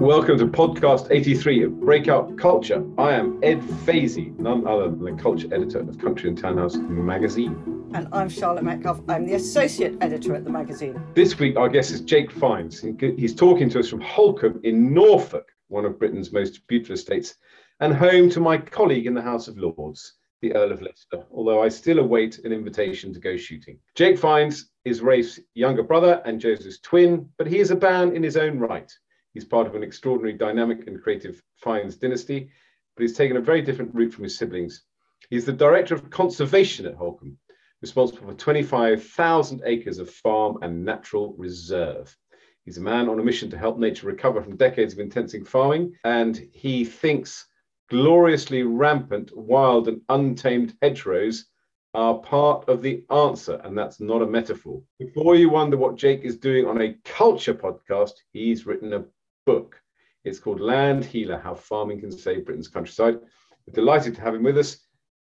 Welcome 0.00 0.36
to 0.36 0.46
podcast 0.46 1.06
83 1.10 1.62
of 1.62 1.80
Breakout 1.80 2.36
Culture. 2.36 2.84
I 2.98 3.12
am 3.12 3.40
Ed 3.42 3.62
Vaizey, 3.62 4.38
none 4.38 4.66
other 4.66 4.90
than 4.90 5.02
the 5.02 5.22
culture 5.22 5.48
editor 5.50 5.80
of 5.80 5.98
Country 5.98 6.28
and 6.28 6.36
Townhouse 6.36 6.76
magazine. 6.76 7.88
And 7.94 8.08
I'm 8.12 8.28
Charlotte 8.28 8.64
Metcalfe. 8.64 9.00
I'm 9.08 9.24
the 9.24 9.34
associate 9.34 9.96
editor 10.02 10.34
at 10.34 10.44
the 10.44 10.50
magazine. 10.50 11.02
This 11.14 11.38
week, 11.38 11.56
our 11.56 11.70
guest 11.70 11.90
is 11.90 12.02
Jake 12.02 12.30
Fiennes. 12.32 12.84
He's 13.00 13.34
talking 13.34 13.70
to 13.70 13.78
us 13.78 13.88
from 13.88 14.02
Holkham 14.02 14.62
in 14.62 14.92
Norfolk, 14.92 15.48
one 15.68 15.86
of 15.86 15.98
Britain's 15.98 16.32
most 16.32 16.66
beautiful 16.66 16.94
estates, 16.94 17.36
and 17.80 17.94
home 17.94 18.28
to 18.30 18.40
my 18.40 18.58
colleague 18.58 19.06
in 19.06 19.14
the 19.14 19.22
House 19.22 19.48
of 19.48 19.56
Lords, 19.56 20.16
the 20.42 20.54
Earl 20.54 20.72
of 20.72 20.82
Leicester, 20.82 21.24
although 21.30 21.62
I 21.62 21.68
still 21.68 21.98
await 21.98 22.40
an 22.44 22.52
invitation 22.52 23.14
to 23.14 23.20
go 23.20 23.38
shooting. 23.38 23.78
Jake 23.94 24.18
Fiennes 24.18 24.70
is 24.84 25.00
Ralph's 25.00 25.40
younger 25.54 25.82
brother 25.82 26.22
and 26.24 26.40
Joseph's 26.40 26.78
twin, 26.78 27.28
but 27.38 27.46
he 27.46 27.58
is 27.58 27.70
a 27.70 27.76
man 27.76 28.14
in 28.14 28.22
his 28.22 28.36
own 28.36 28.58
right. 28.58 28.92
He's 29.32 29.44
part 29.44 29.66
of 29.66 29.74
an 29.74 29.82
extraordinary, 29.82 30.36
dynamic, 30.36 30.86
and 30.86 31.02
creative 31.02 31.42
Fiennes 31.56 31.96
dynasty, 31.96 32.50
but 32.94 33.02
he's 33.02 33.16
taken 33.16 33.36
a 33.36 33.40
very 33.40 33.62
different 33.62 33.94
route 33.94 34.12
from 34.12 34.24
his 34.24 34.36
siblings. 34.36 34.82
He's 35.30 35.44
the 35.44 35.52
director 35.52 35.94
of 35.94 36.10
conservation 36.10 36.86
at 36.86 36.96
Holkham, 36.96 37.36
responsible 37.80 38.28
for 38.28 38.34
25,000 38.34 39.62
acres 39.64 39.98
of 39.98 40.10
farm 40.10 40.58
and 40.62 40.84
natural 40.84 41.34
reserve. 41.36 42.16
He's 42.64 42.78
a 42.78 42.82
man 42.82 43.08
on 43.08 43.18
a 43.18 43.24
mission 43.24 43.50
to 43.50 43.58
help 43.58 43.78
nature 43.78 44.06
recover 44.06 44.42
from 44.42 44.56
decades 44.56 44.92
of 44.92 45.00
intensive 45.00 45.48
farming, 45.48 45.94
and 46.04 46.36
he 46.52 46.84
thinks 46.84 47.46
gloriously 47.90 48.62
rampant, 48.62 49.36
wild, 49.36 49.88
and 49.88 50.00
untamed 50.08 50.76
hedgerows 50.80 51.46
are 51.94 52.18
part 52.18 52.68
of 52.68 52.82
the 52.82 53.04
answer, 53.10 53.60
and 53.64 53.78
that's 53.78 54.00
not 54.00 54.22
a 54.22 54.26
metaphor. 54.26 54.82
Before 54.98 55.36
you 55.36 55.48
wonder 55.48 55.76
what 55.76 55.96
Jake 55.96 56.22
is 56.22 56.36
doing 56.36 56.66
on 56.66 56.82
a 56.82 56.94
culture 57.04 57.54
podcast, 57.54 58.12
he's 58.32 58.66
written 58.66 58.92
a 58.92 59.04
book. 59.46 59.80
It's 60.24 60.40
called 60.40 60.60
Land 60.60 61.04
Healer 61.04 61.38
How 61.38 61.54
Farming 61.54 62.00
Can 62.00 62.10
Save 62.10 62.46
Britain's 62.46 62.68
Countryside. 62.68 63.18
We're 63.66 63.74
delighted 63.74 64.14
to 64.16 64.20
have 64.22 64.34
him 64.34 64.42
with 64.42 64.58
us. 64.58 64.78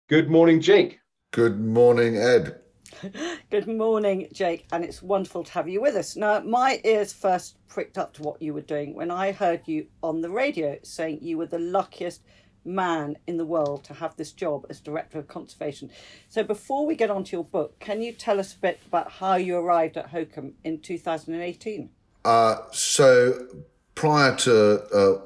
Good 0.07 0.29
morning, 0.29 0.61
Jake. 0.61 0.99
Good 1.31 1.59
morning, 1.59 2.17
Ed. 2.17 2.59
Good 3.49 3.67
morning, 3.67 4.27
Jake, 4.33 4.67
and 4.71 4.83
it's 4.83 5.01
wonderful 5.01 5.43
to 5.43 5.51
have 5.53 5.67
you 5.67 5.81
with 5.81 5.95
us. 5.95 6.15
Now, 6.15 6.39
my 6.41 6.79
ears 6.83 7.11
first 7.11 7.57
pricked 7.67 7.97
up 7.97 8.13
to 8.13 8.21
what 8.21 8.41
you 8.41 8.53
were 8.53 8.61
doing 8.61 8.95
when 8.95 9.11
I 9.11 9.31
heard 9.31 9.61
you 9.65 9.87
on 10.01 10.21
the 10.21 10.29
radio 10.29 10.77
saying 10.83 11.19
you 11.21 11.37
were 11.37 11.47
the 11.47 11.59
luckiest 11.59 12.23
man 12.65 13.17
in 13.27 13.37
the 13.37 13.45
world 13.45 13.83
to 13.85 13.93
have 13.93 14.15
this 14.15 14.31
job 14.31 14.65
as 14.69 14.79
director 14.79 15.19
of 15.19 15.27
conservation. 15.27 15.89
So, 16.29 16.43
before 16.43 16.85
we 16.85 16.95
get 16.95 17.09
on 17.09 17.23
to 17.25 17.31
your 17.35 17.43
book, 17.43 17.79
can 17.79 18.01
you 18.01 18.13
tell 18.13 18.39
us 18.39 18.53
a 18.53 18.59
bit 18.59 18.79
about 18.87 19.11
how 19.11 19.35
you 19.35 19.57
arrived 19.57 19.97
at 19.97 20.11
Holkham 20.11 20.53
in 20.63 20.79
2018? 20.79 21.89
Uh, 22.25 22.57
so, 22.71 23.47
prior 23.95 24.35
to 24.37 24.83
uh, 24.93 25.21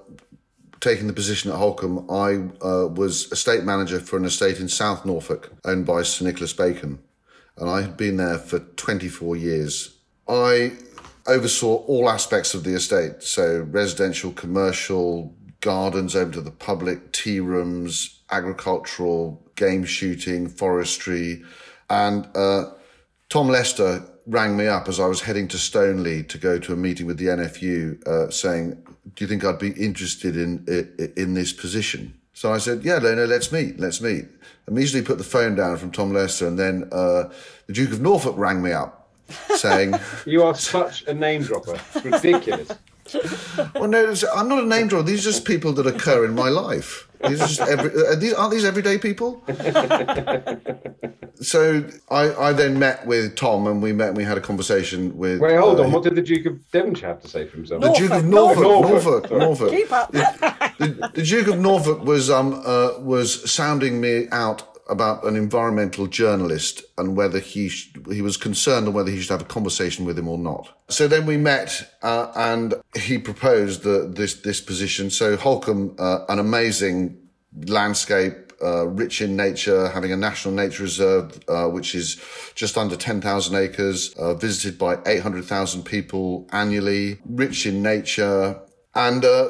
taking 0.80 1.08
the 1.08 1.14
position 1.14 1.52
at 1.52 1.58
Holkham, 1.58 2.06
I 2.12 2.66
uh, 2.66 2.88
was 2.88 3.32
estate 3.32 3.64
manager 3.64 4.00
for 4.00 4.18
an 4.18 4.26
estate 4.26 4.60
in 4.60 4.68
South 4.68 5.06
Norfolk 5.06 5.52
owned 5.66 5.86
by 5.86 6.04
Sir 6.04 6.26
Nicholas 6.26 6.54
Bacon, 6.54 7.00
and 7.58 7.70
I 7.70 7.82
had 7.82 7.98
been 7.98 8.18
there 8.18 8.38
for 8.38 8.60
24 8.60 9.36
years. 9.36 9.98
I 10.28 10.74
oversaw 11.28 11.76
all 11.86 12.10
aspects 12.10 12.54
of 12.54 12.64
the 12.64 12.74
estate, 12.74 13.22
so 13.24 13.60
residential, 13.70 14.32
commercial, 14.32 15.36
gardens 15.62 16.16
open 16.16 16.34
to 16.34 16.42
the 16.42 16.52
public, 16.52 17.12
tea 17.12 17.40
rooms, 17.40 18.22
agricultural, 18.32 19.42
game 19.56 19.86
shooting, 19.86 20.48
forestry, 20.48 21.44
and 21.90 22.28
uh, 22.36 22.66
Tom 23.30 23.48
Leicester 23.48 24.04
rang 24.28 24.58
me 24.58 24.68
up 24.68 24.88
as 24.88 25.00
I 25.00 25.08
was 25.08 25.22
heading 25.22 25.48
to 25.50 25.58
Stoneleigh 25.58 26.28
to 26.28 26.38
go 26.38 26.60
to 26.60 26.74
a 26.74 26.76
meeting 26.76 27.06
with 27.06 27.18
the 27.18 27.28
NFU, 27.28 28.06
uh, 28.08 28.30
saying, 28.30 28.84
"Do 29.16 29.24
you 29.24 29.28
think 29.28 29.44
I'd 29.44 29.60
be 29.60 29.72
interested 29.72 30.38
in 30.38 30.66
in 31.16 31.34
this 31.34 31.54
position?" 31.54 32.14
So 32.34 32.54
I 32.54 32.60
said, 32.60 32.84
"Yeah, 32.84 33.00
no, 33.00 33.16
no, 33.16 33.26
let's 33.26 33.52
meet, 33.52 33.80
let's 33.80 34.02
meet." 34.02 34.26
Immediately 34.68 35.04
put 35.04 35.18
the 35.18 35.24
phone 35.24 35.56
down 35.56 35.78
from 35.78 35.92
Tom 35.92 36.14
Leicester, 36.14 36.48
and 36.48 36.60
then 36.60 36.90
uh, 36.92 37.30
the 37.68 37.74
Duke 37.74 37.92
of 37.92 38.02
Norfolk 38.02 38.38
rang 38.38 38.62
me 38.62 38.72
up, 38.72 39.10
saying, 39.56 39.96
"You 40.26 40.44
are 40.44 40.56
such 40.56 41.04
a 41.08 41.14
name 41.14 41.44
dropper. 41.44 41.80
It's 41.96 42.06
ridiculous." 42.06 42.70
well, 43.76 43.88
no, 43.88 44.14
I'm 44.36 44.48
not 44.48 44.64
a 44.64 44.68
name 44.68 44.88
dropper. 44.88 45.08
These 45.08 45.26
are 45.26 45.32
just 45.32 45.46
people 45.46 45.74
that 45.74 45.88
occur 45.88 46.26
in 46.26 46.34
my 46.36 46.50
life. 46.50 47.08
These 47.28 47.42
are 47.42 47.48
just 47.48 47.62
every, 47.62 47.90
are 48.06 48.16
these, 48.16 48.34
aren't 48.34 48.52
these 48.52 48.66
everyday 48.66 48.98
people? 48.98 49.44
so 51.42 51.84
I, 52.10 52.34
I 52.36 52.54
then 52.54 52.78
met 52.78 53.06
with 53.08 53.36
Tom 53.36 53.68
and 53.68 53.82
we 53.82 53.94
met 53.94 54.10
and 54.10 54.18
we 54.18 54.24
had 54.24 54.38
a 54.38 54.42
conversation 54.42 55.18
with. 55.18 55.40
Wait, 55.40 55.58
hold 55.58 55.80
uh, 55.80 55.84
on. 55.84 55.92
What 55.92 56.04
did 56.04 56.16
the 56.16 56.22
Duke 56.22 56.46
of 56.46 56.72
Devonshire 56.72 57.08
have 57.08 57.22
to 57.22 57.28
say 57.28 57.48
for 57.48 57.58
himself? 57.58 57.82
The 57.82 57.94
Duke 57.94 58.12
of 58.12 58.26
Norfolk. 58.26 58.64
Norfolk. 58.64 58.92
Norfolk. 58.92 59.32
Norfolk. 59.32 59.72
Keep 59.72 59.92
up. 59.92 60.12
The, 60.12 60.76
the, 60.78 61.12
the, 61.16 61.24
Duke 61.24 61.48
of 61.48 61.60
Norfolk 61.60 62.04
was 62.04 62.30
um 62.30 62.62
uh, 62.66 63.00
was 63.00 63.50
sounding 63.50 64.00
me 64.00 64.28
out 64.32 64.77
about 64.90 65.24
an 65.26 65.36
environmental 65.36 66.08
journalist 66.08 66.84
and 66.98 67.16
whether 67.16 67.40
he 67.40 67.70
sh- 67.70 67.94
he 68.12 68.22
was 68.22 68.38
concerned 68.38 68.88
on 68.88 68.94
whether 68.94 69.12
he 69.12 69.20
should 69.20 69.32
have 69.32 69.42
a 69.42 69.46
conversation 69.46 70.06
with 70.06 70.18
him 70.18 70.28
or 70.28 70.38
not. 70.38 70.70
So 70.90 71.08
then 71.08 71.26
we 71.26 71.38
met, 71.38 71.96
uh, 72.02 72.32
and 72.36 72.76
he 72.96 73.18
proposed 73.18 73.84
the, 73.84 74.10
this 74.12 74.36
this 74.36 74.62
position. 74.62 75.10
So 75.10 75.38
Holkham, 75.38 76.00
uh, 76.00 76.26
an 76.30 76.40
amazing 76.40 77.18
landscape. 77.66 78.34
Uh, 78.60 78.88
rich 78.88 79.22
in 79.22 79.36
nature, 79.36 79.88
having 79.90 80.12
a 80.12 80.18
national 80.18 80.52
nature 80.52 80.82
reserve, 80.82 81.40
uh, 81.48 81.68
which 81.68 81.94
is 81.94 82.20
just 82.56 82.76
under 82.76 82.96
10,000 82.96 83.56
acres, 83.56 84.16
uh, 84.16 84.34
visited 84.34 84.80
by 84.80 84.98
800,000 85.06 85.84
people 85.84 86.48
annually, 86.52 87.20
rich 87.30 87.68
in 87.68 87.84
nature. 87.84 88.60
And, 88.96 89.24
uh, 89.24 89.48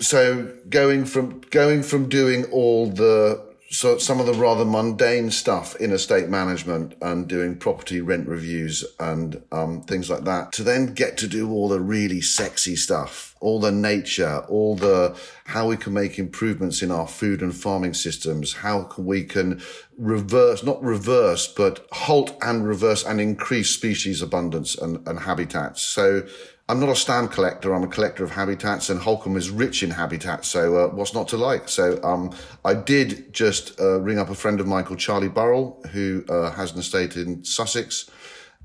so 0.00 0.52
going 0.68 1.04
from, 1.04 1.40
going 1.52 1.84
from 1.84 2.08
doing 2.08 2.46
all 2.46 2.88
the 2.88 3.47
so 3.70 3.98
some 3.98 4.18
of 4.18 4.26
the 4.26 4.32
rather 4.32 4.64
mundane 4.64 5.30
stuff 5.30 5.76
in 5.76 5.92
estate 5.92 6.28
management 6.28 6.94
and 7.02 7.28
doing 7.28 7.56
property 7.56 8.00
rent 8.00 8.26
reviews 8.26 8.84
and 8.98 9.42
um, 9.52 9.82
things 9.82 10.08
like 10.08 10.24
that 10.24 10.52
to 10.52 10.62
then 10.62 10.94
get 10.94 11.18
to 11.18 11.26
do 11.26 11.50
all 11.50 11.68
the 11.68 11.80
really 11.80 12.20
sexy 12.20 12.74
stuff 12.74 13.34
all 13.40 13.60
the 13.60 13.70
nature 13.70 14.38
all 14.48 14.74
the 14.74 15.14
how 15.44 15.68
we 15.68 15.76
can 15.76 15.92
make 15.92 16.18
improvements 16.18 16.82
in 16.82 16.90
our 16.90 17.06
food 17.06 17.42
and 17.42 17.54
farming 17.54 17.92
systems 17.92 18.54
how 18.54 18.82
can 18.84 19.04
we 19.04 19.22
can 19.22 19.60
reverse 19.98 20.62
not 20.62 20.82
reverse 20.82 21.46
but 21.46 21.86
halt 21.92 22.36
and 22.42 22.66
reverse 22.66 23.04
and 23.04 23.20
increase 23.20 23.70
species 23.70 24.22
abundance 24.22 24.76
and, 24.76 25.06
and 25.06 25.20
habitats. 25.20 25.82
So 25.82 26.26
I'm 26.70 26.80
not 26.80 26.90
a 26.90 26.96
stamp 26.96 27.32
collector. 27.32 27.74
I'm 27.74 27.82
a 27.82 27.88
collector 27.88 28.22
of 28.24 28.30
habitats, 28.30 28.90
and 28.90 29.00
Holkham 29.00 29.36
is 29.36 29.48
rich 29.48 29.82
in 29.82 29.90
habitats. 29.90 30.48
So 30.48 30.76
uh, 30.76 30.88
what's 30.88 31.14
not 31.14 31.26
to 31.28 31.38
like? 31.38 31.66
So 31.68 32.02
um, 32.02 32.30
I 32.62 32.74
did 32.74 33.32
just 33.32 33.80
uh, 33.80 34.00
ring 34.00 34.18
up 34.18 34.28
a 34.28 34.34
friend 34.34 34.60
of 34.60 34.66
mine 34.66 34.84
called 34.84 34.98
Charlie 34.98 35.30
Burrell, 35.30 35.82
who 35.92 36.24
uh, 36.28 36.50
has 36.50 36.72
an 36.72 36.78
estate 36.78 37.16
in 37.16 37.42
Sussex, 37.42 38.10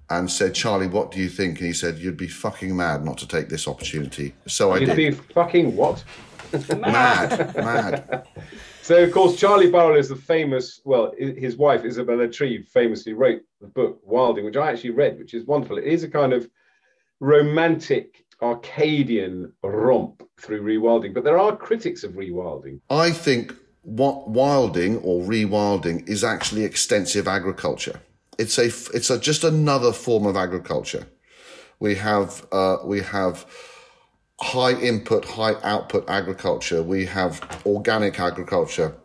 and 0.10 0.30
said, 0.30 0.54
"Charlie, 0.54 0.88
what 0.88 1.12
do 1.12 1.20
you 1.20 1.30
think?" 1.30 1.60
And 1.60 1.68
he 1.68 1.74
said, 1.74 1.98
"You'd 1.98 2.18
be 2.18 2.28
fucking 2.28 2.76
mad 2.76 3.06
not 3.06 3.18
to 3.20 3.28
take 3.28 3.48
this 3.48 3.70
opportunity." 3.70 4.34
So 4.48 4.72
I 4.72 4.80
You'd 4.80 4.88
did. 4.88 4.98
be 4.98 5.12
fucking 5.12 5.74
what? 5.74 6.04
mad, 6.78 7.56
mad. 7.56 8.28
So, 8.84 9.02
of 9.02 9.14
course, 9.14 9.38
Charlie 9.38 9.72
Burrell 9.72 9.96
is 9.96 10.10
the 10.10 10.16
famous, 10.18 10.82
well, 10.84 11.14
his 11.18 11.56
wife, 11.56 11.86
Isabella 11.86 12.28
Tree, 12.28 12.64
famously 12.64 13.14
wrote 13.14 13.42
the 13.62 13.68
book 13.68 14.02
Wilding, 14.04 14.44
which 14.44 14.58
I 14.58 14.70
actually 14.72 14.90
read, 14.90 15.18
which 15.18 15.34
is 15.34 15.46
wonderful. 15.46 15.78
It 15.78 15.86
is 15.86 16.04
a 16.04 16.10
kind 16.10 16.34
of 16.34 16.50
romantic 17.24 18.26
Arcadian 18.42 19.54
romp 19.64 20.22
through 20.42 20.62
rewilding, 20.62 21.14
but 21.14 21.24
there 21.24 21.38
are 21.38 21.56
critics 21.56 22.04
of 22.04 22.12
rewilding. 22.14 22.82
I 22.90 23.12
think 23.12 23.56
what 23.84 24.30
wilding 24.30 24.98
or 24.98 25.24
rewilding 25.24 26.08
is 26.08 26.24
actually 26.24 26.66
extensive 26.66 27.26
agriculture. 27.28 28.02
It's 28.38 28.58
a 28.58 28.66
it's 28.66 29.10
a, 29.10 29.18
just 29.18 29.46
another 29.46 29.94
form 29.94 30.26
of 30.26 30.36
agriculture. 30.36 31.08
We 31.80 31.96
have 31.96 32.46
uh, 32.52 32.78
we 32.84 33.00
have 33.02 33.46
high 34.42 34.74
input, 34.74 35.24
high 35.24 35.56
output 35.64 36.10
agriculture. 36.10 36.84
We 36.84 37.06
have 37.06 37.40
organic 37.66 38.20
agriculture. 38.20 38.98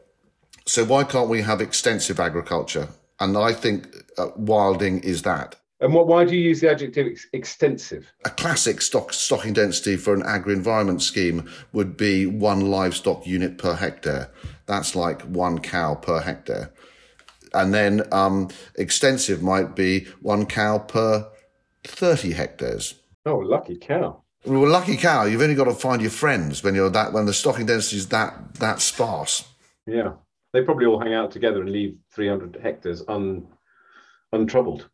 So 0.66 0.84
why 0.84 1.04
can't 1.04 1.28
we 1.28 1.42
have 1.42 1.60
extensive 1.60 2.18
agriculture? 2.18 2.88
And 3.20 3.38
I 3.38 3.52
think 3.52 3.86
uh, 4.16 4.30
wilding 4.36 5.00
is 5.00 5.22
that. 5.22 5.54
And 5.80 5.94
what, 5.94 6.08
why 6.08 6.24
do 6.24 6.34
you 6.34 6.42
use 6.42 6.60
the 6.60 6.70
adjective 6.70 7.06
ex- 7.06 7.26
extensive? 7.32 8.12
A 8.24 8.30
classic 8.30 8.80
stock 8.80 9.12
stocking 9.12 9.52
density 9.52 9.96
for 9.96 10.12
an 10.12 10.22
agri-environment 10.24 11.02
scheme 11.02 11.48
would 11.72 11.96
be 11.96 12.26
one 12.26 12.70
livestock 12.70 13.26
unit 13.26 13.58
per 13.58 13.74
hectare. 13.74 14.30
That's 14.66 14.96
like 14.96 15.22
one 15.22 15.60
cow 15.60 15.94
per 15.94 16.20
hectare. 16.20 16.72
And 17.54 17.72
then 17.72 18.02
um, 18.12 18.48
extensive 18.74 19.42
might 19.42 19.76
be 19.76 20.06
one 20.20 20.46
cow 20.46 20.78
per 20.78 21.30
30 21.84 22.32
hectares. 22.32 22.94
Oh, 23.24 23.36
lucky 23.36 23.76
cow. 23.76 24.22
Well, 24.44 24.68
lucky 24.68 24.96
cow, 24.96 25.24
you've 25.24 25.42
only 25.42 25.54
got 25.54 25.64
to 25.64 25.74
find 25.74 26.00
your 26.00 26.10
friends 26.10 26.62
when 26.62 26.74
you're 26.74 26.90
that 26.90 27.12
when 27.12 27.26
the 27.26 27.32
stocking 27.32 27.66
density 27.66 27.96
is 27.96 28.08
that 28.08 28.54
that 28.54 28.80
sparse. 28.80 29.44
Yeah. 29.86 30.12
They 30.52 30.62
probably 30.62 30.86
all 30.86 31.00
hang 31.00 31.12
out 31.12 31.30
together 31.30 31.60
and 31.60 31.70
leave 31.70 31.98
300 32.14 32.58
hectares 32.62 33.02
un, 33.08 33.46
untroubled. 34.32 34.88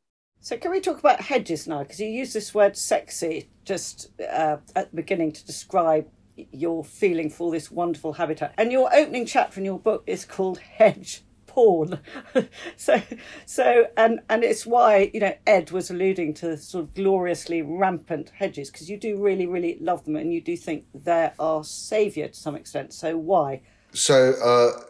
So, 0.44 0.58
can 0.58 0.72
we 0.72 0.80
talk 0.80 0.98
about 0.98 1.22
hedges 1.22 1.66
now? 1.66 1.78
Because 1.84 1.98
you 1.98 2.06
use 2.06 2.34
this 2.34 2.54
word 2.54 2.76
sexy 2.76 3.48
just 3.64 4.10
uh, 4.20 4.58
at 4.76 4.90
the 4.90 4.96
beginning 4.96 5.32
to 5.32 5.46
describe 5.46 6.06
your 6.52 6.84
feeling 6.84 7.30
for 7.30 7.50
this 7.50 7.70
wonderful 7.70 8.12
habitat. 8.12 8.52
And 8.58 8.70
your 8.70 8.94
opening 8.94 9.24
chapter 9.24 9.58
in 9.58 9.64
your 9.64 9.78
book 9.78 10.04
is 10.06 10.26
called 10.26 10.58
Hedge 10.58 11.22
porn. 11.46 11.98
so, 12.76 13.00
so, 13.46 13.86
and 13.96 14.20
and 14.28 14.44
it's 14.44 14.66
why 14.66 15.10
you 15.14 15.20
know 15.20 15.34
Ed 15.46 15.70
was 15.70 15.88
alluding 15.88 16.34
to 16.34 16.58
sort 16.58 16.84
of 16.84 16.94
gloriously 16.94 17.62
rampant 17.62 18.30
hedges 18.36 18.70
because 18.70 18.90
you 18.90 18.98
do 18.98 19.16
really, 19.16 19.46
really 19.46 19.78
love 19.80 20.04
them, 20.04 20.14
and 20.14 20.30
you 20.30 20.42
do 20.42 20.58
think 20.58 20.84
they're 20.94 21.32
our 21.38 21.64
saviour 21.64 22.28
to 22.28 22.34
some 22.34 22.54
extent. 22.54 22.92
So 22.92 23.16
why? 23.16 23.62
So. 23.94 24.34
Uh, 24.44 24.82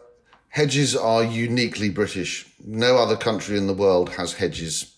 hedges 0.49 0.95
are 0.95 1.23
uniquely 1.23 1.89
British. 1.89 2.45
No 2.65 2.97
other 2.97 3.17
country 3.17 3.57
in 3.57 3.67
the 3.67 3.73
world 3.73 4.09
has 4.11 4.31
hedges. 4.33 4.94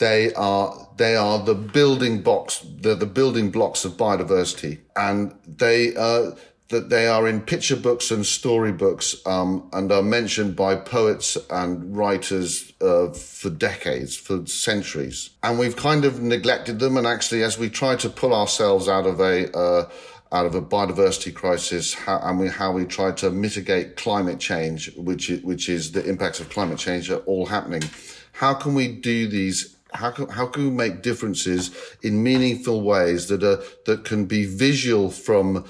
They 0.00 0.32
are 0.32 0.88
they 0.96 1.14
are 1.14 1.38
the 1.44 1.54
building 1.54 2.22
blocks. 2.22 2.64
They're 2.66 2.94
the 2.94 3.04
building 3.04 3.50
blocks 3.50 3.84
of 3.84 3.98
biodiversity, 3.98 4.78
and 4.96 5.34
they 5.46 5.94
uh, 5.94 6.32
that 6.70 6.88
they 6.88 7.06
are 7.06 7.28
in 7.28 7.42
picture 7.42 7.76
books 7.76 8.10
and 8.10 8.24
storybooks 8.24 9.16
um, 9.26 9.68
and 9.74 9.92
are 9.92 10.02
mentioned 10.02 10.56
by 10.56 10.76
poets 10.76 11.36
and 11.50 11.94
writers 11.94 12.72
uh, 12.80 13.08
for 13.12 13.50
decades, 13.50 14.16
for 14.16 14.46
centuries. 14.46 15.30
And 15.42 15.58
we've 15.58 15.76
kind 15.76 16.06
of 16.06 16.22
neglected 16.22 16.78
them. 16.78 16.96
And 16.96 17.06
actually, 17.06 17.42
as 17.42 17.58
we 17.58 17.68
try 17.68 17.96
to 17.96 18.08
pull 18.08 18.32
ourselves 18.32 18.88
out 18.88 19.06
of 19.06 19.20
a 19.20 19.54
uh, 19.54 19.90
out 20.32 20.46
of 20.46 20.54
a 20.54 20.62
biodiversity 20.62 21.34
crisis, 21.34 21.92
how, 21.92 22.20
and 22.22 22.38
we, 22.38 22.48
how 22.48 22.72
we 22.72 22.86
try 22.86 23.10
to 23.10 23.30
mitigate 23.30 23.96
climate 23.96 24.38
change, 24.38 24.94
which 24.96 25.28
is, 25.28 25.42
which 25.42 25.68
is 25.68 25.92
the 25.92 26.08
impacts 26.08 26.40
of 26.40 26.48
climate 26.48 26.78
change 26.78 27.10
are 27.10 27.18
all 27.26 27.46
happening. 27.46 27.82
How 28.32 28.54
can 28.54 28.74
we 28.74 28.88
do 28.88 29.28
these 29.28 29.76
how 29.92 30.10
can, 30.10 30.28
how 30.28 30.46
can 30.46 30.64
we 30.64 30.70
make 30.70 31.02
differences 31.02 31.70
in 32.02 32.22
meaningful 32.22 32.82
ways 32.82 33.28
that 33.28 33.42
are 33.42 33.62
that 33.86 34.04
can 34.04 34.24
be 34.24 34.44
visual 34.44 35.10
from 35.10 35.64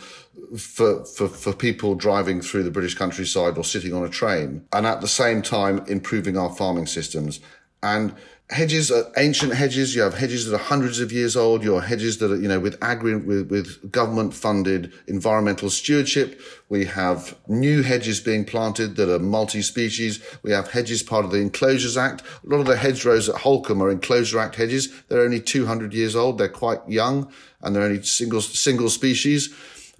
for, 0.56 1.04
for, 1.04 1.28
for 1.28 1.52
people 1.52 1.94
driving 1.94 2.40
through 2.40 2.62
the 2.62 2.70
British 2.70 2.94
countryside 2.94 3.56
or 3.56 3.64
sitting 3.64 3.92
on 3.92 4.04
a 4.04 4.08
train, 4.08 4.64
and 4.72 4.86
at 4.86 5.00
the 5.00 5.08
same 5.08 5.42
time 5.42 5.84
improving 5.86 6.36
our 6.36 6.54
farming 6.54 6.86
systems. 6.86 7.40
And 7.82 8.14
hedges 8.50 8.90
are 8.90 9.04
ancient 9.16 9.54
hedges. 9.54 9.94
You 9.94 10.02
have 10.02 10.14
hedges 10.14 10.46
that 10.46 10.54
are 10.54 10.58
hundreds 10.58 11.00
of 11.00 11.12
years 11.12 11.36
old. 11.36 11.62
You 11.62 11.74
have 11.74 11.84
hedges 11.84 12.18
that 12.18 12.30
are, 12.30 12.36
you 12.36 12.48
know, 12.48 12.60
with 12.60 12.76
agri, 12.82 13.16
with, 13.16 13.50
with 13.50 13.92
government 13.92 14.34
funded 14.34 14.92
environmental 15.06 15.70
stewardship. 15.70 16.40
We 16.68 16.84
have 16.86 17.36
new 17.48 17.82
hedges 17.82 18.20
being 18.20 18.44
planted 18.44 18.96
that 18.96 19.12
are 19.12 19.18
multi-species. 19.18 20.22
We 20.42 20.50
have 20.50 20.70
hedges 20.70 21.02
part 21.02 21.24
of 21.24 21.30
the 21.30 21.38
Enclosures 21.38 21.96
Act. 21.96 22.22
A 22.44 22.48
lot 22.48 22.60
of 22.60 22.66
the 22.66 22.76
hedgerows 22.76 23.28
at 23.28 23.36
Holkham 23.36 23.80
are 23.80 23.90
Enclosure 23.90 24.40
Act 24.40 24.56
hedges. 24.56 24.92
They're 25.08 25.22
only 25.22 25.40
200 25.40 25.94
years 25.94 26.16
old. 26.16 26.38
They're 26.38 26.48
quite 26.48 26.80
young 26.88 27.32
and 27.62 27.74
they're 27.74 27.84
only 27.84 28.02
single, 28.02 28.40
single 28.40 28.88
species. 28.88 29.54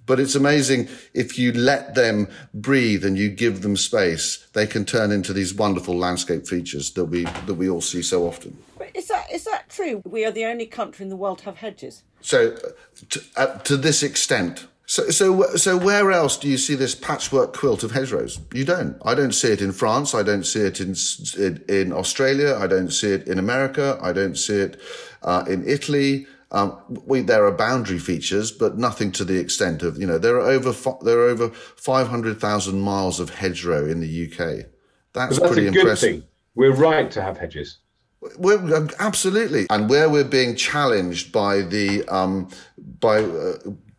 But 0.05 0.19
it's 0.19 0.35
amazing 0.35 0.89
if 1.13 1.37
you 1.37 1.51
let 1.53 1.95
them 1.95 2.27
breathe 2.53 3.05
and 3.05 3.17
you 3.17 3.29
give 3.29 3.61
them 3.61 3.77
space, 3.77 4.47
they 4.53 4.67
can 4.67 4.83
turn 4.83 5.11
into 5.11 5.31
these 5.31 5.53
wonderful 5.53 5.95
landscape 5.95 6.47
features 6.47 6.91
that 6.91 7.05
we 7.05 7.23
that 7.23 7.55
we 7.55 7.69
all 7.69 7.81
see 7.81 8.01
so 8.01 8.27
often. 8.27 8.57
But 8.77 8.95
is 8.95 9.07
that 9.07 9.31
is 9.31 9.45
that 9.45 9.69
true? 9.69 10.01
We 10.05 10.25
are 10.25 10.31
the 10.31 10.45
only 10.45 10.65
country 10.65 11.03
in 11.03 11.09
the 11.09 11.15
world 11.15 11.39
to 11.39 11.45
have 11.45 11.57
hedges. 11.57 12.03
So, 12.21 12.55
to, 13.09 13.21
uh, 13.35 13.57
to 13.59 13.77
this 13.77 14.03
extent, 14.03 14.67
so, 14.91 15.09
so, 15.09 15.55
so 15.55 15.77
where 15.77 16.11
else 16.11 16.35
do 16.35 16.49
you 16.49 16.57
see 16.57 16.75
this 16.75 16.95
patchwork 16.95 17.55
quilt 17.55 17.81
of 17.83 17.91
hedgerows? 17.91 18.41
You 18.53 18.65
don't. 18.65 18.97
I 19.05 19.15
don't 19.15 19.31
see 19.31 19.47
it 19.47 19.61
in 19.61 19.71
France. 19.71 20.13
I 20.13 20.21
don't 20.21 20.43
see 20.45 20.59
it 20.59 20.81
in 20.81 20.95
in, 21.37 21.63
in 21.69 21.93
Australia. 21.93 22.57
I 22.59 22.67
don't 22.67 22.91
see 22.91 23.11
it 23.13 23.25
in 23.25 23.39
America. 23.39 23.97
I 24.01 24.11
don't 24.11 24.37
see 24.37 24.55
it 24.55 24.81
uh, 25.23 25.45
in 25.47 25.65
Italy. 25.65 26.27
Um, 26.51 26.77
we, 27.05 27.21
there 27.21 27.45
are 27.45 27.51
boundary 27.51 27.99
features, 27.99 28.51
but 28.51 28.77
nothing 28.77 29.11
to 29.13 29.23
the 29.23 29.39
extent 29.39 29.83
of, 29.83 29.97
you 29.97 30.05
know, 30.05 30.17
there 30.17 30.35
are 30.35 30.41
over, 30.41 30.73
there 31.03 31.19
are 31.19 31.29
over 31.29 31.49
500,000 31.49 32.81
miles 32.81 33.19
of 33.19 33.29
hedgerow 33.29 33.89
in 33.89 34.01
the 34.01 34.25
UK. 34.25 34.65
That's, 35.13 35.39
that's 35.39 35.39
pretty 35.39 35.67
a 35.67 35.71
good 35.71 35.79
impressive. 35.79 36.11
Thing. 36.11 36.23
We're 36.55 36.75
right 36.75 37.09
to 37.11 37.21
have 37.21 37.37
hedges. 37.37 37.79
We're, 38.37 38.75
um, 38.75 38.89
absolutely. 38.99 39.65
And 39.69 39.89
where 39.89 40.09
we're 40.09 40.25
being 40.25 40.55
challenged 40.55 41.31
by 41.31 41.61
the, 41.61 42.05
um, 42.09 42.49
by, 42.99 43.23
uh, 43.23 43.53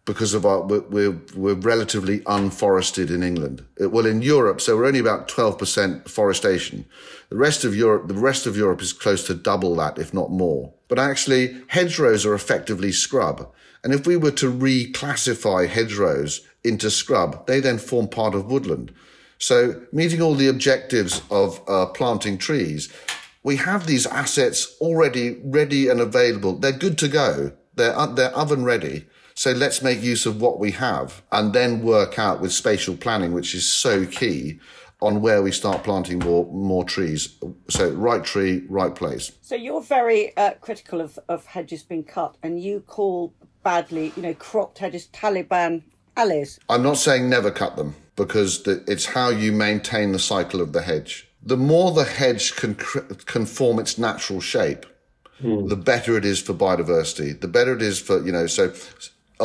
because 0.05 0.35
of 0.35 0.45
our, 0.45 0.63
we're, 0.63 1.17
we're 1.35 1.55
relatively 1.55 2.23
unforested 2.27 3.11
in 3.11 3.23
England. 3.23 3.65
Uh, 3.81 3.89
well, 3.89 4.07
in 4.07 4.21
Europe, 4.21 4.61
so 4.61 4.77
we're 4.77 4.87
only 4.87 4.99
about 4.99 5.29
12% 5.29 6.09
forestation. 6.09 6.85
The 7.29 7.37
rest 7.37 7.65
of 7.65 7.77
Europe, 7.77 8.09
the 8.09 8.15
rest 8.15 8.47
of 8.47 8.57
Europe 8.57 8.83
is 8.83 8.93
close 8.93 9.25
to 9.29 9.35
double 9.35 9.77
that, 9.77 9.99
if 9.99 10.13
not 10.13 10.31
more. 10.31 10.75
But 10.89 10.99
actually, 10.99 11.57
hedgerows 11.69 12.27
are 12.27 12.35
effectively 12.35 12.91
scrub. 12.91 13.49
And 13.85 13.93
if 13.93 14.07
we 14.07 14.17
were 14.17 14.33
to 14.33 14.53
reclassify 14.53 15.69
hedgerows 15.69 16.47
into 16.65 16.91
scrub, 16.91 17.47
they 17.47 17.61
then 17.61 17.79
form 17.79 18.09
part 18.09 18.35
of 18.35 18.51
woodland. 18.51 18.93
So 19.39 19.83
meeting 19.93 20.21
all 20.21 20.35
the 20.35 20.49
objectives 20.49 21.23
of 21.31 21.61
uh, 21.69 21.87
planting 21.87 22.39
trees, 22.39 22.93
we 23.43 23.57
have 23.57 23.87
these 23.87 24.07
assets 24.07 24.77
already 24.81 25.41
ready 25.45 25.89
and 25.89 26.01
available. 26.01 26.59
They're 26.59 26.73
good 26.73 26.99
to 26.99 27.09
go. 27.09 27.53
They're, 27.75 28.07
they're 28.09 28.37
oven 28.37 28.65
ready. 28.65 29.07
So 29.43 29.51
let's 29.51 29.83
make 29.83 30.01
use 30.01 30.25
of 30.25 30.41
what 30.41 30.61
we 30.61 30.71
have 30.71 31.21
and 31.33 31.53
then 31.53 31.83
work 31.83 32.17
out 32.17 32.41
with 32.41 32.53
spatial 32.53 32.97
planning, 32.97 33.33
which 33.33 33.57
is 33.57 33.69
so 33.69 34.07
key 34.07 34.61
on 35.01 35.21
where 35.21 35.43
we 35.43 35.51
start 35.51 35.83
planting 35.83 36.21
more 36.21 36.47
more 36.53 36.85
trees. 36.85 37.37
So 37.69 37.91
right 37.91 38.23
tree, 38.23 38.63
right 38.69 38.95
place. 38.95 39.33
So 39.41 39.57
you're 39.57 39.83
very 39.83 40.37
uh, 40.37 40.53
critical 40.61 41.01
of, 41.01 41.19
of 41.29 41.45
hedges 41.45 41.83
being 41.83 42.05
cut, 42.05 42.37
and 42.45 42.63
you 42.63 42.85
call 42.87 43.35
badly, 43.65 44.13
you 44.15 44.23
know, 44.23 44.35
cropped 44.35 44.79
hedges 44.79 45.09
Taliban 45.13 45.83
alleys. 46.17 46.61
I'm 46.69 46.85
not 46.85 46.99
saying 46.99 47.29
never 47.29 47.51
cut 47.51 47.75
them 47.75 47.97
because 48.15 48.63
the, 48.63 48.85
it's 48.87 49.07
how 49.07 49.31
you 49.31 49.51
maintain 49.51 50.13
the 50.13 50.21
cycle 50.21 50.61
of 50.61 50.73
the 50.73 50.83
hedge. 50.83 51.29
The 51.43 51.57
more 51.57 51.91
the 51.91 52.05
hedge 52.05 52.55
can 52.55 52.77
can 52.77 53.47
form 53.47 53.81
its 53.81 53.99
natural 53.99 54.41
shape, 54.41 54.87
mm. 55.43 55.69
the 55.69 55.75
better 55.75 56.17
it 56.17 56.25
is 56.25 56.41
for 56.41 56.55
biodiversity. 56.55 57.41
The 57.41 57.49
better 57.49 57.75
it 57.75 57.83
is 57.83 57.99
for 57.99 58.25
you 58.25 58.31
know 58.31 58.47
so 58.47 58.73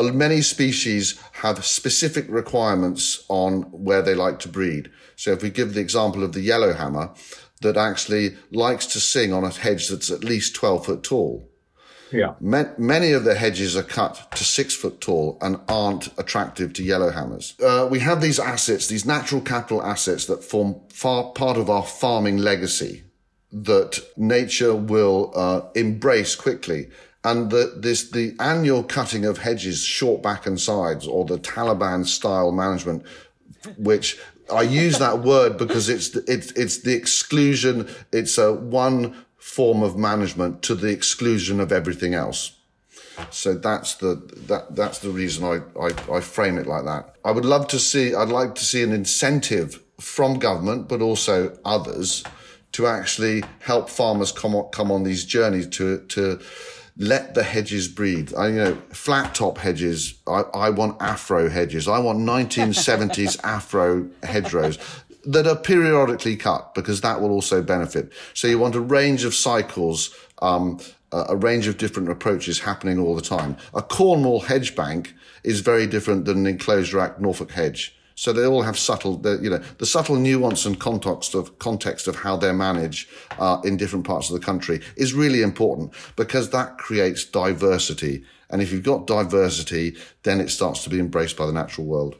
many 0.02 0.42
species 0.42 1.20
have 1.32 1.64
specific 1.64 2.26
requirements 2.28 3.24
on 3.28 3.62
where 3.72 4.02
they 4.02 4.14
like 4.14 4.38
to 4.40 4.48
breed. 4.48 4.90
So 5.16 5.32
if 5.32 5.42
we 5.42 5.50
give 5.50 5.74
the 5.74 5.80
example 5.80 6.22
of 6.22 6.32
the 6.32 6.40
yellowhammer 6.40 7.12
that 7.60 7.76
actually 7.76 8.36
likes 8.50 8.86
to 8.86 9.00
sing 9.00 9.32
on 9.32 9.44
a 9.44 9.50
hedge 9.50 9.88
that's 9.88 10.10
at 10.10 10.24
least 10.24 10.54
12 10.54 10.86
foot 10.86 11.02
tall. 11.02 11.48
Yeah. 12.12 12.34
Many 12.40 13.12
of 13.12 13.24
the 13.24 13.34
hedges 13.34 13.76
are 13.76 13.82
cut 13.82 14.28
to 14.34 14.44
six 14.44 14.74
foot 14.74 15.00
tall 15.00 15.36
and 15.42 15.60
aren't 15.68 16.08
attractive 16.18 16.72
to 16.74 16.82
yellowhammers. 16.82 17.60
Uh, 17.62 17.86
we 17.86 17.98
have 18.00 18.22
these 18.22 18.38
assets, 18.38 18.86
these 18.86 19.04
natural 19.04 19.40
capital 19.40 19.82
assets 19.82 20.26
that 20.26 20.42
form 20.42 20.80
far 20.88 21.32
part 21.32 21.58
of 21.58 21.68
our 21.68 21.84
farming 21.84 22.38
legacy 22.38 23.04
that 23.50 23.98
nature 24.16 24.74
will 24.74 25.32
uh, 25.34 25.62
embrace 25.74 26.34
quickly 26.34 26.88
and 27.24 27.50
the, 27.50 27.74
this, 27.76 28.10
the 28.10 28.34
annual 28.38 28.82
cutting 28.82 29.24
of 29.24 29.38
hedges 29.38 29.82
short 29.82 30.22
back 30.22 30.46
and 30.46 30.60
sides 30.60 31.06
or 31.06 31.24
the 31.24 31.38
Taliban 31.38 32.06
style 32.06 32.52
management, 32.52 33.04
which 33.76 34.18
I 34.52 34.62
use 34.62 34.98
that 34.98 35.18
word 35.32 35.58
because 35.58 35.88
it's, 35.88 36.14
it's, 36.16 36.52
it's 36.52 36.78
the 36.78 36.94
exclusion. 36.94 37.88
It's 38.12 38.38
a 38.38 38.52
one 38.52 39.24
form 39.36 39.82
of 39.82 39.96
management 39.96 40.62
to 40.62 40.74
the 40.74 40.88
exclusion 40.88 41.60
of 41.60 41.72
everything 41.72 42.14
else. 42.14 42.52
So 43.30 43.54
that's 43.54 43.96
the 43.96 44.14
that 44.46 44.76
that's 44.76 45.00
the 45.00 45.10
reason 45.10 45.44
I, 45.44 45.80
I, 45.80 46.16
I 46.16 46.20
frame 46.20 46.56
it 46.56 46.66
like 46.66 46.84
that. 46.84 47.16
I 47.24 47.32
would 47.32 47.44
love 47.44 47.66
to 47.68 47.78
see 47.78 48.14
I'd 48.14 48.28
like 48.28 48.54
to 48.54 48.64
see 48.64 48.82
an 48.82 48.92
incentive 48.92 49.82
from 50.00 50.38
government, 50.38 50.88
but 50.88 51.02
also 51.02 51.58
others, 51.64 52.22
to 52.72 52.86
actually 52.86 53.42
help 53.58 53.88
farmers 53.88 54.30
come 54.30 54.54
on, 54.54 54.70
come 54.70 54.92
on 54.92 55.02
these 55.02 55.24
journeys 55.24 55.66
to 55.70 55.98
to 56.06 56.40
let 56.98 57.34
the 57.34 57.44
hedges 57.44 57.86
breathe. 57.86 58.32
I, 58.36 58.48
you 58.48 58.54
know, 58.56 58.74
flat 58.90 59.34
top 59.34 59.58
hedges. 59.58 60.14
I, 60.26 60.42
I 60.52 60.70
want 60.70 61.00
afro 61.00 61.48
hedges. 61.48 61.86
I 61.86 61.98
want 62.00 62.18
1970s 62.18 63.38
afro 63.44 64.08
hedgerows 64.24 64.78
that 65.24 65.46
are 65.46 65.56
periodically 65.56 66.36
cut 66.36 66.74
because 66.74 67.00
that 67.02 67.20
will 67.20 67.30
also 67.30 67.62
benefit. 67.62 68.12
So 68.34 68.48
you 68.48 68.58
want 68.58 68.74
a 68.74 68.80
range 68.80 69.24
of 69.24 69.34
cycles, 69.34 70.14
um, 70.42 70.80
a 71.12 71.36
range 71.36 71.66
of 71.66 71.78
different 71.78 72.10
approaches 72.10 72.60
happening 72.60 72.98
all 72.98 73.14
the 73.14 73.22
time. 73.22 73.56
A 73.74 73.82
Cornwall 73.82 74.40
hedge 74.40 74.74
bank 74.74 75.14
is 75.44 75.60
very 75.60 75.86
different 75.86 76.24
than 76.24 76.38
an 76.38 76.46
enclosure 76.46 76.98
act 76.98 77.20
Norfolk 77.20 77.52
hedge. 77.52 77.94
So 78.18 78.32
they 78.32 78.44
all 78.44 78.62
have 78.62 78.76
subtle, 78.76 79.22
you 79.40 79.48
know, 79.48 79.62
the 79.78 79.86
subtle 79.86 80.16
nuance 80.16 80.66
and 80.66 80.80
context 80.80 81.36
of 81.36 81.56
context 81.60 82.08
of 82.08 82.16
how 82.16 82.36
they're 82.36 82.52
managed 82.52 83.08
uh, 83.38 83.60
in 83.62 83.76
different 83.76 84.04
parts 84.04 84.28
of 84.28 84.34
the 84.34 84.44
country 84.44 84.80
is 84.96 85.14
really 85.14 85.40
important 85.40 85.92
because 86.16 86.50
that 86.50 86.78
creates 86.78 87.24
diversity. 87.24 88.24
And 88.50 88.60
if 88.60 88.72
you've 88.72 88.82
got 88.82 89.06
diversity, 89.06 89.96
then 90.24 90.40
it 90.40 90.50
starts 90.50 90.82
to 90.82 90.90
be 90.90 90.98
embraced 90.98 91.36
by 91.36 91.46
the 91.46 91.52
natural 91.52 91.86
world. 91.86 92.16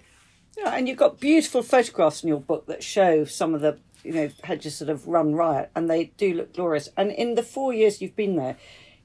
Yeah, 0.57 0.76
and 0.76 0.87
you've 0.87 0.99
got 0.99 1.19
beautiful 1.19 1.62
photographs 1.62 2.23
in 2.23 2.28
your 2.28 2.40
book 2.40 2.69
that 2.69 2.85
show 2.85 3.25
some 3.25 3.52
of 3.52 3.61
the 3.61 3.81
you 4.05 4.12
know 4.12 4.31
hedges 4.45 4.76
sort 4.76 4.90
of 4.90 5.05
run 5.09 5.35
riot, 5.35 5.69
and 5.75 5.90
they 5.90 6.12
do 6.17 6.33
look 6.33 6.55
glorious. 6.55 6.88
And 6.97 7.11
in 7.11 7.35
the 7.35 7.43
four 7.43 7.75
years 7.75 8.00
you've 8.00 8.14
been 8.14 8.37
there, 8.37 8.57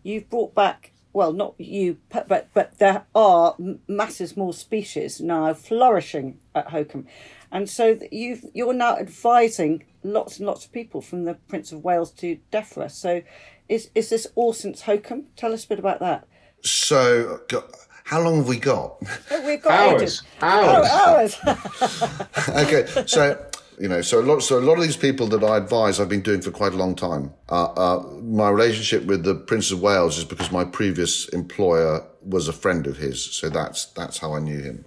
you've 0.04 0.30
brought 0.30 0.54
back 0.54 0.93
well, 1.14 1.32
not 1.32 1.54
you, 1.60 1.98
but 2.10 2.50
but 2.54 2.80
there 2.80 3.06
are 3.14 3.56
masses 3.88 4.36
more 4.36 4.54
species 4.54 5.22
now 5.22 5.54
flourishing 5.54 6.40
at 6.56 6.70
Holkham, 6.70 7.06
and 7.52 7.70
so 7.70 8.00
you 8.12 8.40
you're 8.54 8.74
now 8.74 8.98
advising 8.98 9.86
lots 10.04 10.38
and 10.38 10.48
lots 10.48 10.66
of 10.66 10.72
people 10.72 11.02
from 11.02 11.24
the 11.24 11.36
Prince 11.36 11.72
of 11.72 11.84
Wales 11.84 12.12
to 12.12 12.40
DEFRA. 12.52 12.90
So, 12.92 13.22
is 13.70 13.92
is 13.94 14.10
this 14.10 14.28
all 14.36 14.54
since 14.54 14.84
Holkham? 14.84 15.26
Tell 15.36 15.54
us 15.54 15.66
a 15.66 15.68
bit 15.68 15.80
about 15.80 16.00
that. 16.00 16.28
So, 16.64 17.42
how 18.06 18.22
long 18.22 18.38
have 18.38 18.48
we 18.48 18.58
got? 18.58 18.98
Oh, 19.32 19.46
we've 19.46 19.62
got 19.62 19.72
hours. 19.72 20.02
Ages. 20.02 20.24
Hours. 20.42 20.88
Oh, 20.92 21.48
hours. 21.48 22.50
okay, 22.50 23.06
so 23.06 23.46
you 23.80 23.88
know, 23.88 24.02
so 24.02 24.20
a 24.20 24.22
lot, 24.22 24.42
so 24.42 24.58
a 24.58 24.62
lot 24.62 24.78
of 24.78 24.84
these 24.84 24.98
people 24.98 25.28
that 25.28 25.44
I 25.44 25.58
advise, 25.58 26.00
I've 26.00 26.10
been 26.10 26.22
doing 26.22 26.42
for 26.42 26.52
quite 26.52 26.74
a 26.74 26.78
long 26.78 26.96
time. 26.96 27.34
Uh, 27.50 27.66
uh, 27.66 28.04
my 28.22 28.50
relationship 28.50 29.06
with 29.06 29.24
the 29.24 29.36
Prince 29.36 29.72
of 29.72 29.82
Wales 29.82 30.18
is 30.18 30.26
because 30.26 30.52
my 30.52 30.64
previous 30.64 31.28
employer 31.30 32.06
was 32.24 32.48
a 32.48 32.54
friend 32.54 32.88
of 32.88 32.98
his, 32.98 33.24
so 33.24 33.50
that's 33.50 33.86
that's 33.88 34.18
how 34.18 34.34
I 34.34 34.40
knew 34.40 34.62
him. 34.62 34.86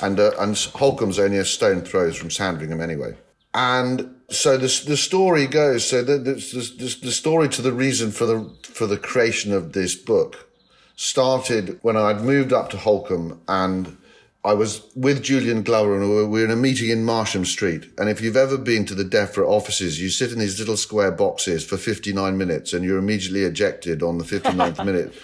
And 0.00 0.18
uh, 0.18 0.32
and 0.38 0.56
Holkham's 0.56 1.18
only 1.18 1.38
a 1.38 1.44
stone 1.44 1.82
throws 1.82 2.16
from 2.16 2.30
Sandringham 2.30 2.80
anyway. 2.80 3.16
And 3.54 4.14
so 4.30 4.56
the 4.56 4.82
the 4.86 4.96
story 4.96 5.46
goes. 5.46 5.86
So 5.86 6.02
the 6.02 6.18
the, 6.18 6.34
the 6.34 6.98
the 7.02 7.12
story 7.12 7.48
to 7.50 7.62
the 7.62 7.72
reason 7.72 8.10
for 8.10 8.26
the 8.26 8.56
for 8.62 8.86
the 8.86 8.98
creation 8.98 9.52
of 9.52 9.72
this 9.72 9.94
book 9.94 10.48
started 10.96 11.78
when 11.82 11.96
I'd 11.96 12.22
moved 12.22 12.52
up 12.52 12.70
to 12.70 12.76
Holcombe 12.76 13.40
and 13.46 13.96
I 14.44 14.54
was 14.54 14.82
with 14.94 15.22
Julian 15.22 15.62
Glover 15.62 15.96
and 15.96 16.08
we 16.08 16.24
were 16.24 16.44
in 16.44 16.50
a 16.50 16.56
meeting 16.56 16.90
in 16.90 17.04
Marsham 17.04 17.44
Street. 17.44 17.90
And 17.98 18.08
if 18.08 18.20
you've 18.20 18.36
ever 18.36 18.56
been 18.56 18.84
to 18.86 18.94
the 18.94 19.04
DEFRA 19.04 19.46
offices, 19.46 20.00
you 20.00 20.10
sit 20.10 20.32
in 20.32 20.38
these 20.38 20.58
little 20.58 20.76
square 20.76 21.10
boxes 21.10 21.64
for 21.64 21.76
59 21.76 22.38
minutes 22.38 22.72
and 22.72 22.84
you're 22.84 22.98
immediately 22.98 23.42
ejected 23.42 24.02
on 24.02 24.18
the 24.18 24.24
59th 24.24 24.84
minute 24.84 25.14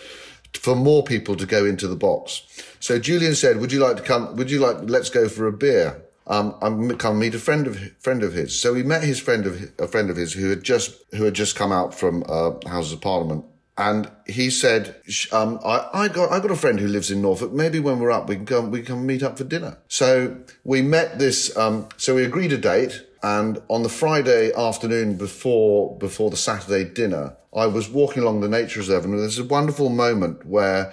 for 0.52 0.74
more 0.74 1.02
people 1.02 1.36
to 1.36 1.46
go 1.46 1.64
into 1.64 1.86
the 1.86 1.96
box. 1.96 2.42
So 2.80 2.98
Julian 2.98 3.34
said, 3.34 3.60
would 3.60 3.72
you 3.72 3.80
like 3.80 3.96
to 3.96 4.02
come? 4.02 4.36
Would 4.36 4.50
you 4.50 4.58
like, 4.58 4.78
let's 4.82 5.10
go 5.10 5.28
for 5.28 5.46
a 5.46 5.52
beer. 5.52 6.02
Um, 6.26 6.56
I'm 6.62 6.96
come 6.96 7.18
meet 7.18 7.34
a 7.34 7.38
friend 7.38 7.66
of 7.66 7.78
friend 7.98 8.22
of 8.22 8.32
his. 8.32 8.58
So 8.58 8.72
we 8.72 8.82
met 8.82 9.04
his 9.04 9.20
friend 9.20 9.46
of 9.46 9.70
a 9.78 9.86
friend 9.86 10.08
of 10.08 10.16
his 10.16 10.32
who 10.32 10.48
had 10.48 10.62
just 10.62 11.02
who 11.14 11.24
had 11.24 11.34
just 11.34 11.54
come 11.54 11.70
out 11.70 11.94
from 11.94 12.24
uh, 12.28 12.52
Houses 12.66 12.94
of 12.94 13.02
Parliament, 13.02 13.44
and 13.76 14.08
he 14.26 14.50
said, 14.50 14.96
um, 15.32 15.58
I, 15.64 15.88
I, 15.92 16.08
got, 16.08 16.30
I 16.30 16.38
got 16.38 16.52
a 16.52 16.56
friend 16.56 16.78
who 16.78 16.86
lives 16.86 17.10
in 17.10 17.20
Norfolk. 17.20 17.52
Maybe 17.52 17.80
when 17.80 17.98
we're 17.98 18.12
up, 18.12 18.28
we 18.28 18.36
can 18.36 18.46
come, 18.46 18.70
we 18.70 18.82
can 18.82 19.04
meet 19.04 19.22
up 19.22 19.36
for 19.36 19.44
dinner. 19.44 19.78
So 19.88 20.36
we 20.62 20.80
met 20.80 21.18
this, 21.18 21.56
um, 21.56 21.88
so 21.96 22.14
we 22.14 22.24
agreed 22.24 22.52
a 22.52 22.58
date. 22.58 23.04
And 23.22 23.60
on 23.68 23.82
the 23.82 23.88
Friday 23.88 24.52
afternoon 24.52 25.16
before, 25.16 25.98
before 25.98 26.30
the 26.30 26.36
Saturday 26.36 26.84
dinner, 26.84 27.36
I 27.54 27.66
was 27.66 27.88
walking 27.88 28.22
along 28.22 28.42
the 28.42 28.48
nature 28.48 28.80
reserve 28.80 29.04
and 29.04 29.18
there's 29.18 29.38
a 29.38 29.44
wonderful 29.44 29.88
moment 29.88 30.46
where 30.46 30.92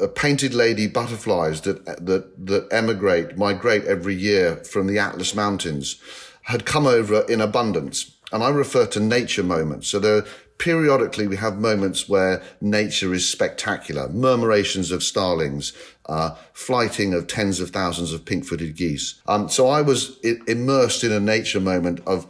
a 0.00 0.08
painted 0.08 0.54
lady 0.54 0.86
butterflies 0.86 1.62
that, 1.62 1.84
that, 1.86 2.46
that 2.46 2.68
emigrate, 2.70 3.38
migrate 3.38 3.84
every 3.84 4.14
year 4.14 4.56
from 4.56 4.86
the 4.86 4.98
Atlas 4.98 5.34
Mountains 5.34 6.00
had 6.42 6.66
come 6.66 6.86
over 6.86 7.22
in 7.22 7.40
abundance. 7.40 8.16
And 8.32 8.42
I 8.42 8.50
refer 8.50 8.86
to 8.86 9.00
nature 9.00 9.42
moments. 9.42 9.88
So 9.88 9.98
there 9.98 10.24
periodically 10.58 11.26
we 11.26 11.36
have 11.36 11.58
moments 11.58 12.08
where 12.08 12.42
nature 12.60 13.14
is 13.14 13.28
spectacular, 13.28 14.08
murmurations 14.08 14.90
of 14.90 15.02
starlings, 15.02 15.72
uh, 16.06 16.34
flighting 16.52 17.14
of 17.14 17.26
tens 17.26 17.60
of 17.60 17.70
thousands 17.70 18.12
of 18.12 18.24
pink-footed 18.24 18.76
geese. 18.76 19.20
Um, 19.26 19.48
so 19.48 19.68
I 19.68 19.82
was 19.82 20.18
immersed 20.46 21.04
in 21.04 21.12
a 21.12 21.20
nature 21.20 21.60
moment 21.60 22.00
of 22.06 22.26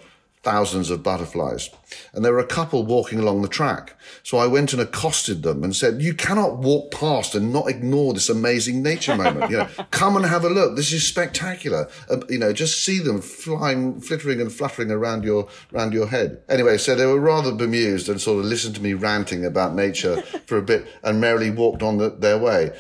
thousands 0.49 0.89
of 0.89 1.03
butterflies. 1.03 1.69
And 2.15 2.25
there 2.25 2.33
were 2.33 2.39
a 2.39 2.47
couple 2.47 2.87
walking 2.87 3.19
along 3.19 3.43
the 3.43 3.49
track. 3.49 3.95
So 4.23 4.39
I 4.39 4.47
went 4.47 4.73
and 4.73 4.81
accosted 4.81 5.43
them 5.43 5.63
and 5.63 5.77
said, 5.77 6.01
you 6.01 6.15
cannot 6.15 6.57
walk 6.57 6.91
past 6.91 7.35
and 7.35 7.53
not 7.53 7.69
ignore 7.69 8.15
this 8.15 8.31
amazing 8.31 8.83
nature 8.83 9.15
moment. 9.15 9.51
You 9.51 9.59
know, 9.59 9.69
come 9.91 10.17
and 10.17 10.25
have 10.25 10.45
a 10.45 10.49
look. 10.49 10.75
This 10.75 10.91
is 10.91 11.07
spectacular. 11.07 11.87
Uh, 12.09 12.21
you 12.31 12.39
know, 12.39 12.55
just 12.55 12.83
see 12.83 12.99
them 12.99 13.21
flying, 13.21 14.01
flittering 14.01 14.41
and 14.41 14.51
fluttering 14.51 14.91
around 14.91 15.23
your, 15.23 15.49
around 15.75 15.93
your 15.93 16.07
head. 16.07 16.41
Anyway, 16.49 16.79
so 16.79 16.95
they 16.95 17.05
were 17.05 17.21
rather 17.21 17.53
bemused 17.53 18.09
and 18.09 18.19
sort 18.19 18.39
of 18.39 18.47
listened 18.47 18.75
to 18.77 18.83
me 18.83 18.95
ranting 18.95 19.45
about 19.45 19.75
nature 19.75 20.23
for 20.47 20.57
a 20.57 20.63
bit 20.63 20.87
and 21.03 21.21
merrily 21.21 21.51
walked 21.51 21.83
on 21.83 21.99
the, 21.99 22.09
their 22.09 22.39
way. 22.39 22.75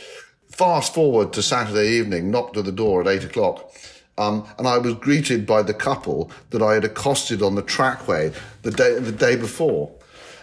Fast 0.50 0.94
forward 0.94 1.34
to 1.34 1.42
Saturday 1.42 1.90
evening, 1.98 2.30
knocked 2.30 2.56
at 2.56 2.64
the 2.64 2.72
door 2.72 3.02
at 3.02 3.06
eight 3.06 3.24
o'clock 3.24 3.70
um, 4.18 4.46
and 4.58 4.66
I 4.66 4.78
was 4.78 4.94
greeted 4.94 5.46
by 5.46 5.62
the 5.62 5.74
couple 5.74 6.30
that 6.50 6.60
I 6.60 6.74
had 6.74 6.84
accosted 6.84 7.42
on 7.42 7.54
the 7.54 7.62
trackway 7.62 8.34
the 8.62 8.70
day 8.70 8.98
the 8.98 9.12
day 9.12 9.36
before. 9.36 9.92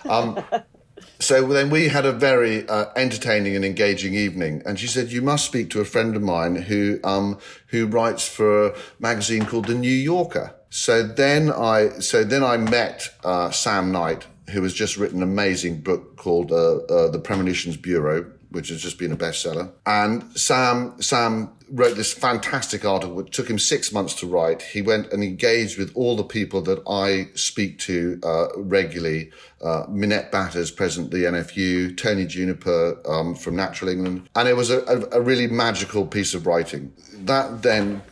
Um, 0.10 0.44
so 1.20 1.46
then 1.48 1.70
we 1.70 1.90
had 1.90 2.06
a 2.06 2.12
very 2.12 2.68
uh, 2.68 2.86
entertaining 2.96 3.56
and 3.56 3.66
engaging 3.66 4.14
evening, 4.14 4.64
and 4.66 4.80
she 4.80 4.88
said, 4.88 5.12
"You 5.12 5.22
must 5.22 5.46
speak 5.46 5.70
to 5.72 5.82
a 5.82 5.86
friend 5.86 6.16
of 6.16 6.22
mine 6.22 6.56
who 6.56 7.00
um, 7.04 7.38
who 7.68 7.86
writes 7.86 8.28
for 8.28 8.68
a 8.68 8.76
magazine 9.00 9.46
called 9.46 9.66
The 9.66 9.76
New 9.76 9.90
Yorker." 9.90 10.56
So 10.70 11.04
then 11.04 11.52
I 11.52 12.00
so 12.00 12.24
then 12.24 12.44
I 12.44 12.58
met 12.58 13.10
uh, 13.24 13.52
Sam 13.52 13.92
Knight, 13.92 14.26
who 14.50 14.64
has 14.64 14.74
just 14.74 14.98
written 14.98 15.22
an 15.22 15.30
amazing 15.30 15.82
book 15.82 16.18
called 16.18 16.52
uh, 16.52 16.78
uh 16.78 17.10
The 17.10 17.20
Premonitions 17.20 17.78
Bureau, 17.78 18.26
which 18.56 18.70
has 18.70 18.82
just 18.82 18.98
been 18.98 19.12
a 19.12 19.18
bestseller. 19.18 19.70
And 19.86 20.24
Sam, 20.40 21.00
Sam 21.02 21.52
wrote 21.70 21.98
this 21.98 22.14
fantastic 22.14 22.86
article, 22.86 23.14
which 23.14 23.36
took 23.36 23.50
him 23.50 23.60
six 23.60 23.92
months 23.92 24.14
to 24.16 24.28
write. 24.28 24.62
He 24.62 24.82
went 24.82 25.12
and 25.12 25.22
engaged 25.22 25.78
with 25.78 25.92
all 25.94 26.16
the 26.16 26.24
people 26.24 26.62
that 26.62 26.82
I 26.88 27.36
speak 27.36 27.80
to 27.80 28.18
uh, 28.24 28.48
regularly. 28.56 29.32
Uh, 29.62 29.84
Minette 29.90 30.32
Batters, 30.32 30.72
president 30.72 31.14
of 31.14 31.20
the 31.20 31.26
NFU, 31.26 31.98
Tony 31.98 32.26
Juniper 32.26 32.98
um, 33.06 33.36
from 33.36 33.58
Natural 33.58 33.90
England. 33.90 34.30
And 34.36 34.48
it 34.48 34.56
was 34.56 34.70
a, 34.70 34.80
a, 34.86 35.20
a 35.20 35.22
really 35.22 35.48
magical 35.48 36.08
piece 36.08 36.34
of 36.34 36.48
writing. 36.48 36.94
That 37.26 37.62
then 37.62 38.04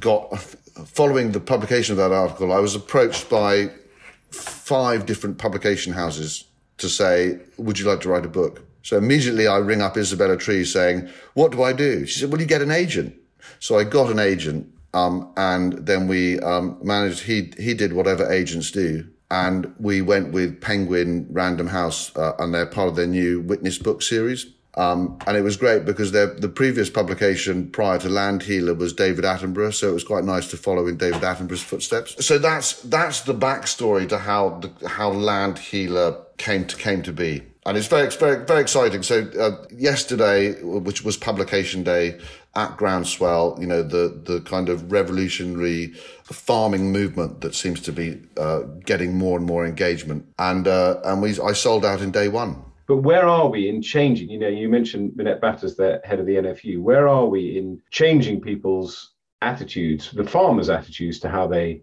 got, 0.00 0.36
following 0.40 1.30
the 1.30 1.40
publication 1.40 1.92
of 1.92 1.98
that 1.98 2.12
article, 2.12 2.52
I 2.52 2.58
was 2.58 2.74
approached 2.74 3.30
by 3.30 3.70
five 4.32 5.06
different 5.06 5.38
publication 5.38 5.92
houses 5.92 6.44
to 6.78 6.88
say, 6.88 7.38
would 7.56 7.78
you 7.78 7.86
like 7.86 8.00
to 8.00 8.08
write 8.08 8.24
a 8.24 8.28
book? 8.28 8.66
So 8.82 8.96
immediately 8.96 9.46
I 9.46 9.58
ring 9.58 9.82
up 9.82 9.96
Isabella 9.96 10.36
Tree 10.36 10.64
saying, 10.64 11.08
what 11.34 11.52
do 11.52 11.62
I 11.62 11.72
do? 11.72 12.06
She 12.06 12.20
said, 12.20 12.30
well, 12.30 12.40
you 12.40 12.46
get 12.46 12.62
an 12.62 12.70
agent. 12.70 13.14
So 13.58 13.78
I 13.78 13.84
got 13.84 14.10
an 14.10 14.18
agent. 14.18 14.72
Um, 14.92 15.32
and 15.36 15.74
then 15.86 16.08
we, 16.08 16.40
um, 16.40 16.78
managed, 16.82 17.22
he, 17.22 17.52
he 17.58 17.74
did 17.74 17.92
whatever 17.92 18.30
agents 18.30 18.70
do. 18.70 19.06
And 19.30 19.72
we 19.78 20.02
went 20.02 20.32
with 20.32 20.60
Penguin 20.60 21.28
Random 21.30 21.68
House, 21.68 22.14
uh, 22.16 22.32
and 22.40 22.52
they're 22.52 22.66
part 22.66 22.88
of 22.88 22.96
their 22.96 23.06
new 23.06 23.40
Witness 23.40 23.78
book 23.78 24.02
series. 24.02 24.46
Um, 24.74 25.18
and 25.26 25.36
it 25.36 25.42
was 25.42 25.56
great 25.56 25.84
because 25.84 26.12
the 26.12 26.52
previous 26.54 26.88
publication 26.88 27.70
prior 27.70 27.98
to 27.98 28.08
Land 28.08 28.42
Healer 28.44 28.74
was 28.74 28.92
David 28.92 29.24
Attenborough, 29.24 29.74
so 29.74 29.90
it 29.90 29.92
was 29.92 30.04
quite 30.04 30.24
nice 30.24 30.48
to 30.50 30.56
follow 30.56 30.86
in 30.86 30.96
David 30.96 31.22
Attenborough's 31.22 31.62
footsteps. 31.62 32.24
So 32.24 32.38
that's 32.38 32.80
that's 32.82 33.22
the 33.22 33.34
backstory 33.34 34.08
to 34.08 34.18
how 34.18 34.60
the, 34.60 34.88
how 34.88 35.10
Land 35.10 35.58
Healer 35.58 36.16
came 36.38 36.66
to 36.66 36.76
came 36.76 37.02
to 37.02 37.12
be 37.12 37.42
and 37.66 37.76
it's 37.76 37.88
very, 37.88 38.08
very, 38.10 38.44
very 38.44 38.60
exciting. 38.60 39.02
So 39.02 39.28
uh, 39.38 39.66
yesterday, 39.70 40.62
which 40.62 41.04
was 41.04 41.16
publication 41.16 41.82
day 41.82 42.18
at 42.54 42.76
Groundswell, 42.76 43.58
you 43.60 43.66
know, 43.66 43.82
the 43.82 44.20
the 44.24 44.40
kind 44.40 44.68
of 44.68 44.90
revolutionary 44.90 45.88
farming 46.24 46.90
movement 46.92 47.42
that 47.42 47.54
seems 47.54 47.80
to 47.82 47.92
be 47.92 48.20
uh, 48.36 48.60
getting 48.86 49.16
more 49.16 49.36
and 49.36 49.46
more 49.46 49.66
engagement, 49.66 50.26
and 50.38 50.66
uh, 50.66 51.00
and 51.04 51.20
we 51.20 51.38
I 51.40 51.52
sold 51.52 51.84
out 51.84 52.00
in 52.00 52.10
day 52.10 52.28
one. 52.28 52.64
But 52.86 52.98
where 52.98 53.26
are 53.26 53.48
we 53.48 53.68
in 53.68 53.82
changing? 53.82 54.30
You 54.30 54.38
know, 54.38 54.48
you 54.48 54.68
mentioned 54.68 55.14
Minette 55.14 55.40
Batters, 55.40 55.76
the 55.76 56.00
head 56.02 56.18
of 56.18 56.26
the 56.26 56.36
NFU. 56.36 56.80
Where 56.80 57.06
are 57.06 57.26
we 57.26 57.56
in 57.56 57.80
changing 57.90 58.40
people's 58.40 59.12
attitudes, 59.42 60.10
the 60.10 60.24
farmers' 60.24 60.70
attitudes 60.70 61.20
to 61.20 61.28
how 61.28 61.46
they 61.46 61.82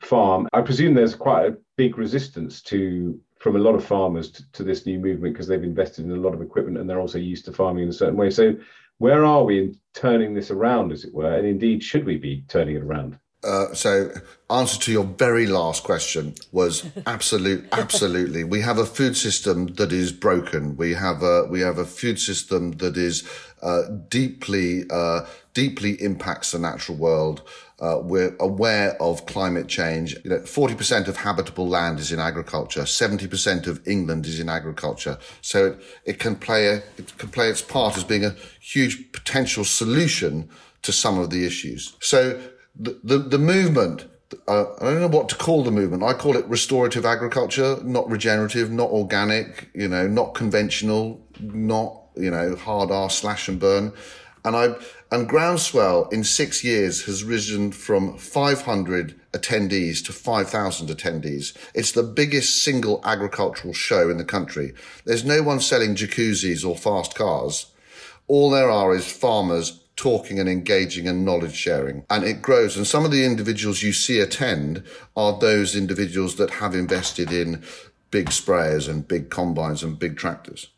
farm? 0.00 0.48
I 0.54 0.62
presume 0.62 0.94
there's 0.94 1.14
quite 1.14 1.46
a 1.46 1.56
big 1.76 1.98
resistance 1.98 2.62
to 2.62 3.20
from 3.38 3.56
a 3.56 3.58
lot 3.58 3.74
of 3.74 3.84
farmers 3.84 4.30
to, 4.32 4.52
to 4.52 4.64
this 4.64 4.86
new 4.86 4.98
movement 4.98 5.34
because 5.34 5.46
they've 5.46 5.62
invested 5.62 6.04
in 6.04 6.12
a 6.12 6.16
lot 6.16 6.34
of 6.34 6.42
equipment 6.42 6.78
and 6.78 6.88
they're 6.88 7.00
also 7.00 7.18
used 7.18 7.44
to 7.44 7.52
farming 7.52 7.84
in 7.84 7.88
a 7.88 7.92
certain 7.92 8.16
way. 8.16 8.30
So, 8.30 8.56
where 8.98 9.24
are 9.24 9.44
we 9.44 9.58
in 9.60 9.78
turning 9.94 10.34
this 10.34 10.50
around, 10.50 10.90
as 10.90 11.04
it 11.04 11.14
were? 11.14 11.32
And 11.32 11.46
indeed, 11.46 11.84
should 11.84 12.04
we 12.04 12.16
be 12.16 12.44
turning 12.48 12.74
it 12.76 12.82
around? 12.82 13.18
Uh, 13.44 13.72
so, 13.72 14.10
answer 14.50 14.80
to 14.80 14.90
your 14.90 15.04
very 15.04 15.46
last 15.46 15.84
question 15.84 16.34
was 16.50 16.84
absolute, 17.06 17.68
absolutely. 17.70 18.42
We 18.42 18.62
have 18.62 18.78
a 18.78 18.84
food 18.84 19.16
system 19.16 19.68
that 19.74 19.92
is 19.92 20.10
broken. 20.10 20.76
We 20.76 20.94
have 20.94 21.22
a 21.22 21.46
we 21.48 21.60
have 21.60 21.78
a 21.78 21.84
food 21.84 22.18
system 22.18 22.72
that 22.78 22.96
is 22.96 23.28
uh, 23.62 23.82
deeply 24.08 24.84
uh, 24.90 25.26
deeply 25.54 26.00
impacts 26.02 26.52
the 26.52 26.58
natural 26.58 26.96
world. 26.96 27.42
Uh, 27.80 28.00
we're 28.02 28.34
aware 28.40 29.00
of 29.00 29.24
climate 29.26 29.68
change. 29.68 30.16
You 30.24 30.30
know, 30.30 30.38
40% 30.40 31.06
of 31.06 31.16
habitable 31.16 31.68
land 31.68 32.00
is 32.00 32.10
in 32.10 32.18
agriculture. 32.18 32.82
70% 32.82 33.68
of 33.68 33.86
England 33.86 34.26
is 34.26 34.40
in 34.40 34.48
agriculture. 34.48 35.16
So 35.42 35.66
it, 35.66 35.80
it 36.04 36.18
can 36.18 36.34
play 36.34 36.66
a, 36.66 36.74
it 36.96 37.16
can 37.18 37.28
play 37.28 37.48
its 37.48 37.62
part 37.62 37.96
as 37.96 38.02
being 38.02 38.24
a 38.24 38.34
huge 38.60 39.12
potential 39.12 39.64
solution 39.64 40.48
to 40.82 40.92
some 40.92 41.18
of 41.18 41.30
the 41.30 41.46
issues. 41.46 41.94
So 42.00 42.40
the, 42.74 42.98
the, 43.04 43.18
the 43.18 43.38
movement 43.38 44.06
uh, 44.46 44.64
I 44.80 44.84
don't 44.84 45.00
know 45.00 45.08
what 45.08 45.28
to 45.30 45.36
call 45.36 45.64
the 45.64 45.70
movement. 45.70 46.02
I 46.02 46.12
call 46.12 46.36
it 46.36 46.44
restorative 46.46 47.06
agriculture, 47.06 47.78
not 47.82 48.10
regenerative, 48.10 48.70
not 48.70 48.90
organic, 48.90 49.70
you 49.74 49.88
know, 49.88 50.06
not 50.06 50.34
conventional, 50.34 51.26
not, 51.40 52.07
you 52.18 52.30
know, 52.30 52.56
hard 52.56 52.90
R 52.90 53.10
slash 53.10 53.48
and 53.48 53.58
burn. 53.58 53.92
And 54.44 54.56
I, 54.56 54.74
and 55.10 55.28
Groundswell 55.28 56.08
in 56.12 56.22
six 56.24 56.62
years 56.62 57.04
has 57.04 57.24
risen 57.24 57.72
from 57.72 58.16
500 58.16 59.18
attendees 59.32 60.04
to 60.06 60.12
5,000 60.12 60.88
attendees. 60.88 61.56
It's 61.74 61.92
the 61.92 62.02
biggest 62.02 62.62
single 62.62 63.00
agricultural 63.04 63.74
show 63.74 64.10
in 64.10 64.18
the 64.18 64.24
country. 64.24 64.74
There's 65.04 65.24
no 65.24 65.42
one 65.42 65.60
selling 65.60 65.94
jacuzzis 65.94 66.66
or 66.66 66.76
fast 66.76 67.14
cars. 67.14 67.72
All 68.26 68.50
there 68.50 68.70
are 68.70 68.94
is 68.94 69.10
farmers 69.10 69.84
talking 69.96 70.38
and 70.38 70.48
engaging 70.48 71.08
and 71.08 71.24
knowledge 71.24 71.56
sharing. 71.56 72.04
And 72.08 72.24
it 72.24 72.40
grows. 72.40 72.76
And 72.76 72.86
some 72.86 73.04
of 73.04 73.10
the 73.10 73.24
individuals 73.24 73.82
you 73.82 73.92
see 73.92 74.20
attend 74.20 74.84
are 75.16 75.38
those 75.38 75.74
individuals 75.74 76.36
that 76.36 76.50
have 76.50 76.74
invested 76.74 77.32
in 77.32 77.64
big 78.10 78.26
sprayers 78.26 78.88
and 78.88 79.06
big 79.06 79.28
combines 79.28 79.82
and 79.82 79.98
big 79.98 80.16
tractors. 80.16 80.68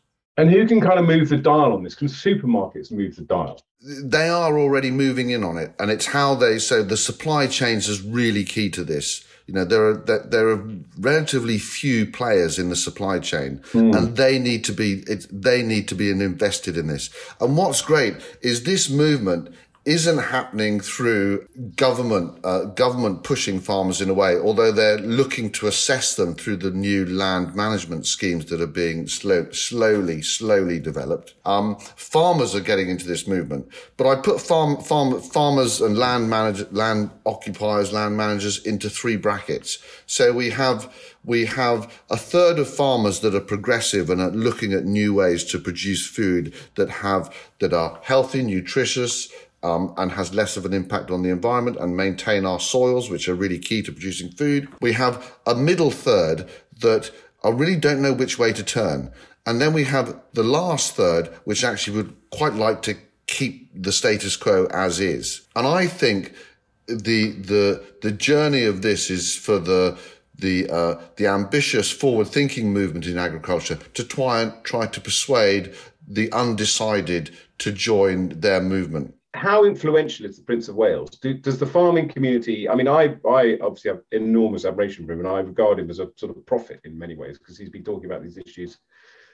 And 0.41 0.49
who 0.49 0.65
can 0.65 0.81
kind 0.81 0.97
of 0.97 1.05
move 1.05 1.29
the 1.29 1.37
dial 1.37 1.71
on 1.71 1.83
this? 1.83 1.93
Can 1.93 2.07
supermarkets 2.07 2.91
move 2.91 3.15
the 3.15 3.21
dial? 3.21 3.61
They 3.79 4.27
are 4.27 4.57
already 4.57 4.89
moving 4.89 5.29
in 5.29 5.43
on 5.43 5.55
it. 5.55 5.71
And 5.77 5.91
it's 5.91 6.07
how 6.07 6.33
they, 6.33 6.57
so 6.57 6.81
the 6.81 6.97
supply 6.97 7.45
chains 7.45 7.87
is 7.87 8.01
really 8.01 8.43
key 8.43 8.71
to 8.71 8.83
this. 8.83 9.23
You 9.45 9.53
know, 9.53 9.65
there 9.65 9.85
are 9.85 9.93
there 9.93 10.49
are 10.49 10.67
relatively 10.97 11.59
few 11.59 12.07
players 12.07 12.57
in 12.57 12.69
the 12.69 12.75
supply 12.75 13.19
chain, 13.19 13.59
mm. 13.73 13.95
and 13.95 14.17
they 14.17 14.39
need 14.39 14.63
to 14.65 14.71
be 14.71 15.03
it, 15.07 15.27
they 15.29 15.61
need 15.61 15.87
to 15.89 15.95
be 15.95 16.09
invested 16.09 16.75
in 16.75 16.87
this. 16.87 17.11
And 17.39 17.55
what's 17.57 17.81
great 17.81 18.15
is 18.41 18.63
this 18.63 18.89
movement 18.89 19.53
isn't 19.83 20.19
happening 20.19 20.79
through 20.79 21.47
government 21.75 22.39
uh, 22.43 22.65
government 22.65 23.23
pushing 23.23 23.59
farmers 23.59 23.99
in 23.99 24.09
a 24.09 24.13
way, 24.13 24.37
although 24.37 24.71
they're 24.71 24.99
looking 24.99 25.51
to 25.51 25.65
assess 25.65 26.15
them 26.15 26.35
through 26.35 26.57
the 26.57 26.69
new 26.69 27.03
land 27.05 27.55
management 27.55 28.05
schemes 28.05 28.45
that 28.45 28.61
are 28.61 28.67
being 28.67 29.07
slow, 29.07 29.49
slowly, 29.51 30.21
slowly 30.21 30.79
developed. 30.79 31.33
Um, 31.45 31.77
farmers 31.95 32.53
are 32.53 32.61
getting 32.61 32.89
into 32.89 33.07
this 33.07 33.27
movement, 33.27 33.67
but 33.97 34.07
I 34.07 34.21
put 34.21 34.39
farm, 34.39 34.77
farm 34.81 35.19
farmers 35.19 35.81
and 35.81 35.97
land 35.97 36.29
manage, 36.29 36.71
land 36.71 37.09
occupiers, 37.25 37.91
land 37.91 38.15
managers 38.15 38.63
into 38.63 38.87
three 38.87 39.17
brackets. 39.17 39.79
So 40.05 40.31
we 40.31 40.51
have 40.51 40.93
we 41.23 41.45
have 41.45 41.91
a 42.09 42.17
third 42.17 42.59
of 42.59 42.67
farmers 42.67 43.19
that 43.21 43.35
are 43.35 43.41
progressive 43.41 44.09
and 44.11 44.21
are 44.21 44.31
looking 44.31 44.73
at 44.73 44.85
new 44.85 45.13
ways 45.13 45.43
to 45.45 45.59
produce 45.59 46.05
food 46.05 46.53
that 46.75 46.89
have 46.89 47.33
that 47.59 47.73
are 47.73 47.99
healthy, 48.03 48.43
nutritious 48.43 49.31
um, 49.63 49.93
and 49.97 50.11
has 50.11 50.33
less 50.33 50.57
of 50.57 50.65
an 50.65 50.73
impact 50.73 51.11
on 51.11 51.21
the 51.21 51.29
environment 51.29 51.77
and 51.79 51.95
maintain 51.95 52.45
our 52.45 52.59
soils, 52.59 53.09
which 53.09 53.27
are 53.29 53.35
really 53.35 53.59
key 53.59 53.81
to 53.83 53.91
producing 53.91 54.31
food. 54.31 54.67
We 54.81 54.93
have 54.93 55.37
a 55.45 55.55
middle 55.55 55.91
third 55.91 56.49
that 56.79 57.11
I 57.43 57.49
really 57.49 57.75
don't 57.75 58.01
know 58.01 58.13
which 58.13 58.39
way 58.39 58.53
to 58.53 58.63
turn. 58.63 59.11
And 59.45 59.59
then 59.59 59.73
we 59.73 59.85
have 59.85 60.19
the 60.33 60.43
last 60.43 60.93
third, 60.93 61.27
which 61.43 61.63
actually 61.63 61.97
would 61.97 62.15
quite 62.29 62.53
like 62.53 62.81
to 62.83 62.95
keep 63.27 63.69
the 63.73 63.91
status 63.91 64.35
quo 64.35 64.67
as 64.71 64.99
is. 64.99 65.47
And 65.55 65.65
I 65.65 65.87
think 65.87 66.33
the, 66.87 67.31
the, 67.31 67.83
the 68.01 68.11
journey 68.11 68.65
of 68.65 68.81
this 68.81 69.09
is 69.09 69.35
for 69.35 69.57
the, 69.57 69.97
the, 70.37 70.69
uh, 70.69 71.01
the 71.15 71.27
ambitious 71.27 71.89
forward 71.91 72.27
thinking 72.27 72.73
movement 72.73 73.07
in 73.07 73.17
agriculture 73.17 73.79
to 73.93 74.03
try 74.03 74.41
and 74.41 74.53
try 74.63 74.87
to 74.87 75.01
persuade 75.01 75.73
the 76.07 76.31
undecided 76.31 77.31
to 77.59 77.71
join 77.71 78.29
their 78.39 78.59
movement 78.59 79.15
how 79.41 79.65
influential 79.65 80.27
is 80.27 80.37
the 80.37 80.43
Prince 80.43 80.67
of 80.67 80.75
Wales? 80.75 81.09
Do, 81.17 81.33
does 81.33 81.57
the 81.57 81.65
farming 81.65 82.09
community? 82.09 82.69
I 82.69 82.75
mean, 82.75 82.87
I 82.87 83.15
I 83.27 83.57
obviously 83.59 83.89
have 83.89 84.01
enormous 84.11 84.65
admiration 84.65 85.07
for 85.07 85.13
him, 85.13 85.19
and 85.19 85.27
I 85.27 85.39
regard 85.39 85.79
him 85.79 85.89
as 85.89 85.97
a 85.97 86.09
sort 86.15 86.37
of 86.37 86.45
prophet 86.45 86.79
in 86.83 86.97
many 86.97 87.15
ways 87.15 87.39
because 87.39 87.57
he's 87.57 87.71
been 87.71 87.83
talking 87.83 88.05
about 88.05 88.21
these 88.21 88.37
issues 88.37 88.77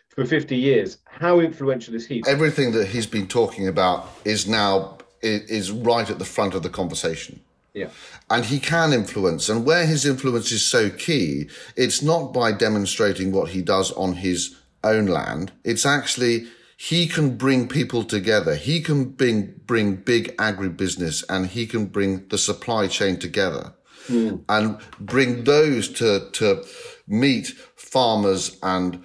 for 0.07 0.23
50 0.23 0.55
years. 0.55 0.99
How 1.03 1.41
influential 1.41 1.93
is 1.93 2.07
he? 2.07 2.23
Everything 2.25 2.71
that 2.71 2.87
he's 2.87 3.05
been 3.05 3.27
talking 3.27 3.67
about 3.67 4.07
is 4.23 4.47
now 4.47 4.97
is 5.21 5.71
right 5.71 6.09
at 6.09 6.19
the 6.19 6.25
front 6.25 6.53
of 6.53 6.63
the 6.63 6.69
conversation. 6.69 7.41
Yeah. 7.73 7.89
And 8.29 8.45
he 8.45 8.59
can 8.59 8.93
influence. 8.93 9.49
And 9.49 9.65
where 9.65 9.85
his 9.85 10.05
influence 10.05 10.53
is 10.53 10.65
so 10.65 10.89
key, 10.89 11.49
it's 11.75 12.01
not 12.01 12.31
by 12.31 12.53
demonstrating 12.53 13.33
what 13.33 13.49
he 13.49 13.61
does 13.61 13.91
on 13.91 14.13
his 14.13 14.55
own 14.85 15.07
land. 15.07 15.51
It's 15.65 15.85
actually 15.85 16.47
he 16.77 17.07
can 17.07 17.35
bring 17.37 17.67
people 17.67 18.03
together. 18.03 18.55
He 18.55 18.81
can 18.81 19.05
bring, 19.05 19.59
bring 19.65 19.95
big 19.95 20.37
agribusiness 20.37 21.23
and 21.27 21.47
he 21.47 21.65
can 21.65 21.87
bring 21.87 22.27
the 22.27 22.37
supply 22.37 22.87
chain 22.87 23.17
together 23.17 23.73
mm. 24.07 24.43
and 24.47 24.77
bring 24.99 25.43
those 25.43 25.89
to, 25.93 26.29
to 26.33 26.63
meet 27.07 27.47
farmers 27.75 28.57
and, 28.61 29.03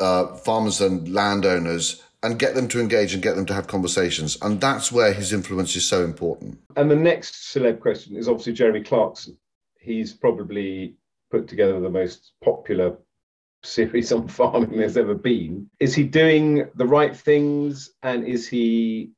uh, 0.00 0.34
farmers 0.34 0.80
and 0.80 1.14
landowners 1.14 2.02
and 2.24 2.40
get 2.40 2.56
them 2.56 2.66
to 2.68 2.80
engage 2.80 3.14
and 3.14 3.22
get 3.22 3.36
them 3.36 3.46
to 3.46 3.54
have 3.54 3.68
conversations. 3.68 4.36
And 4.42 4.60
that's 4.60 4.90
where 4.90 5.12
his 5.12 5.32
influence 5.32 5.76
is 5.76 5.88
so 5.88 6.04
important. 6.04 6.58
And 6.76 6.90
the 6.90 6.96
next 6.96 7.54
celeb 7.54 7.78
question 7.78 8.16
is 8.16 8.28
obviously 8.28 8.52
Jeremy 8.52 8.82
Clarkson. 8.82 9.38
He's 9.78 10.12
probably 10.12 10.96
put 11.30 11.46
together 11.46 11.78
the 11.78 11.88
most 11.88 12.32
popular 12.42 12.98
series 13.62 14.12
on 14.12 14.28
farming 14.38 14.78
there's 14.78 14.96
ever 14.96 15.14
been. 15.14 15.68
Is 15.78 15.94
he 15.94 16.04
doing 16.04 16.68
the 16.74 16.86
right 16.86 17.16
things? 17.16 17.90
And 18.02 18.26
is 18.26 18.48
he, 18.48 19.10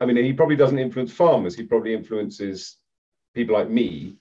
I 0.00 0.06
mean, 0.06 0.16
he 0.16 0.32
probably 0.32 0.56
doesn't 0.56 0.78
influence 0.78 1.12
farmers, 1.12 1.54
he 1.54 1.64
probably 1.64 1.94
influences 1.94 2.76
people 3.34 3.54
like 3.54 3.70
me 3.70 4.16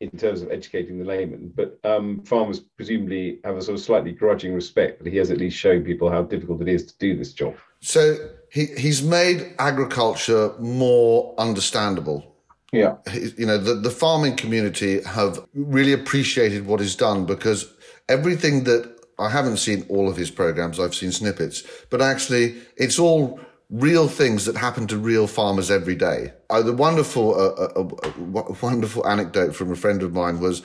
in 0.00 0.10
terms 0.18 0.42
of 0.42 0.50
educating 0.50 0.98
the 0.98 1.04
layman. 1.04 1.52
But 1.54 1.78
um, 1.84 2.22
farmers 2.24 2.60
presumably 2.60 3.40
have 3.44 3.56
a 3.56 3.62
sort 3.62 3.78
of 3.78 3.84
slightly 3.84 4.12
grudging 4.12 4.54
respect, 4.54 5.02
but 5.02 5.10
he 5.10 5.18
has 5.18 5.30
at 5.30 5.38
least 5.38 5.56
shown 5.56 5.84
people 5.84 6.10
how 6.10 6.22
difficult 6.22 6.60
it 6.62 6.68
is 6.68 6.84
to 6.86 6.98
do 6.98 7.16
this 7.16 7.32
job. 7.32 7.54
So 7.80 8.16
he, 8.50 8.66
he's 8.66 9.02
made 9.02 9.54
agriculture 9.58 10.52
more 10.58 11.34
understandable. 11.38 12.34
Yeah. 12.72 12.96
You 13.36 13.46
know, 13.46 13.56
the, 13.56 13.74
the 13.74 13.90
farming 13.90 14.36
community 14.36 15.02
have 15.04 15.38
really 15.54 15.92
appreciated 15.92 16.66
what 16.66 16.80
he's 16.80 16.96
done 16.96 17.24
because 17.24 17.72
everything 18.08 18.64
that 18.64 18.93
I 19.18 19.30
haven't 19.30 19.58
seen 19.58 19.86
all 19.88 20.08
of 20.08 20.16
his 20.16 20.30
programs. 20.30 20.80
I've 20.80 20.94
seen 20.94 21.12
snippets, 21.12 21.62
but 21.90 22.00
actually 22.02 22.56
it's 22.76 22.98
all 22.98 23.40
real 23.70 24.08
things 24.08 24.44
that 24.44 24.56
happen 24.56 24.86
to 24.88 24.98
real 24.98 25.26
farmers 25.26 25.70
every 25.70 25.94
day. 25.94 26.32
Uh, 26.50 26.62
the 26.62 26.72
wonderful, 26.72 27.34
uh, 27.34 27.80
uh, 27.80 27.88
uh 28.04 28.54
wonderful 28.62 29.06
anecdote 29.06 29.54
from 29.54 29.72
a 29.72 29.76
friend 29.76 30.02
of 30.02 30.12
mine 30.12 30.40
was 30.40 30.62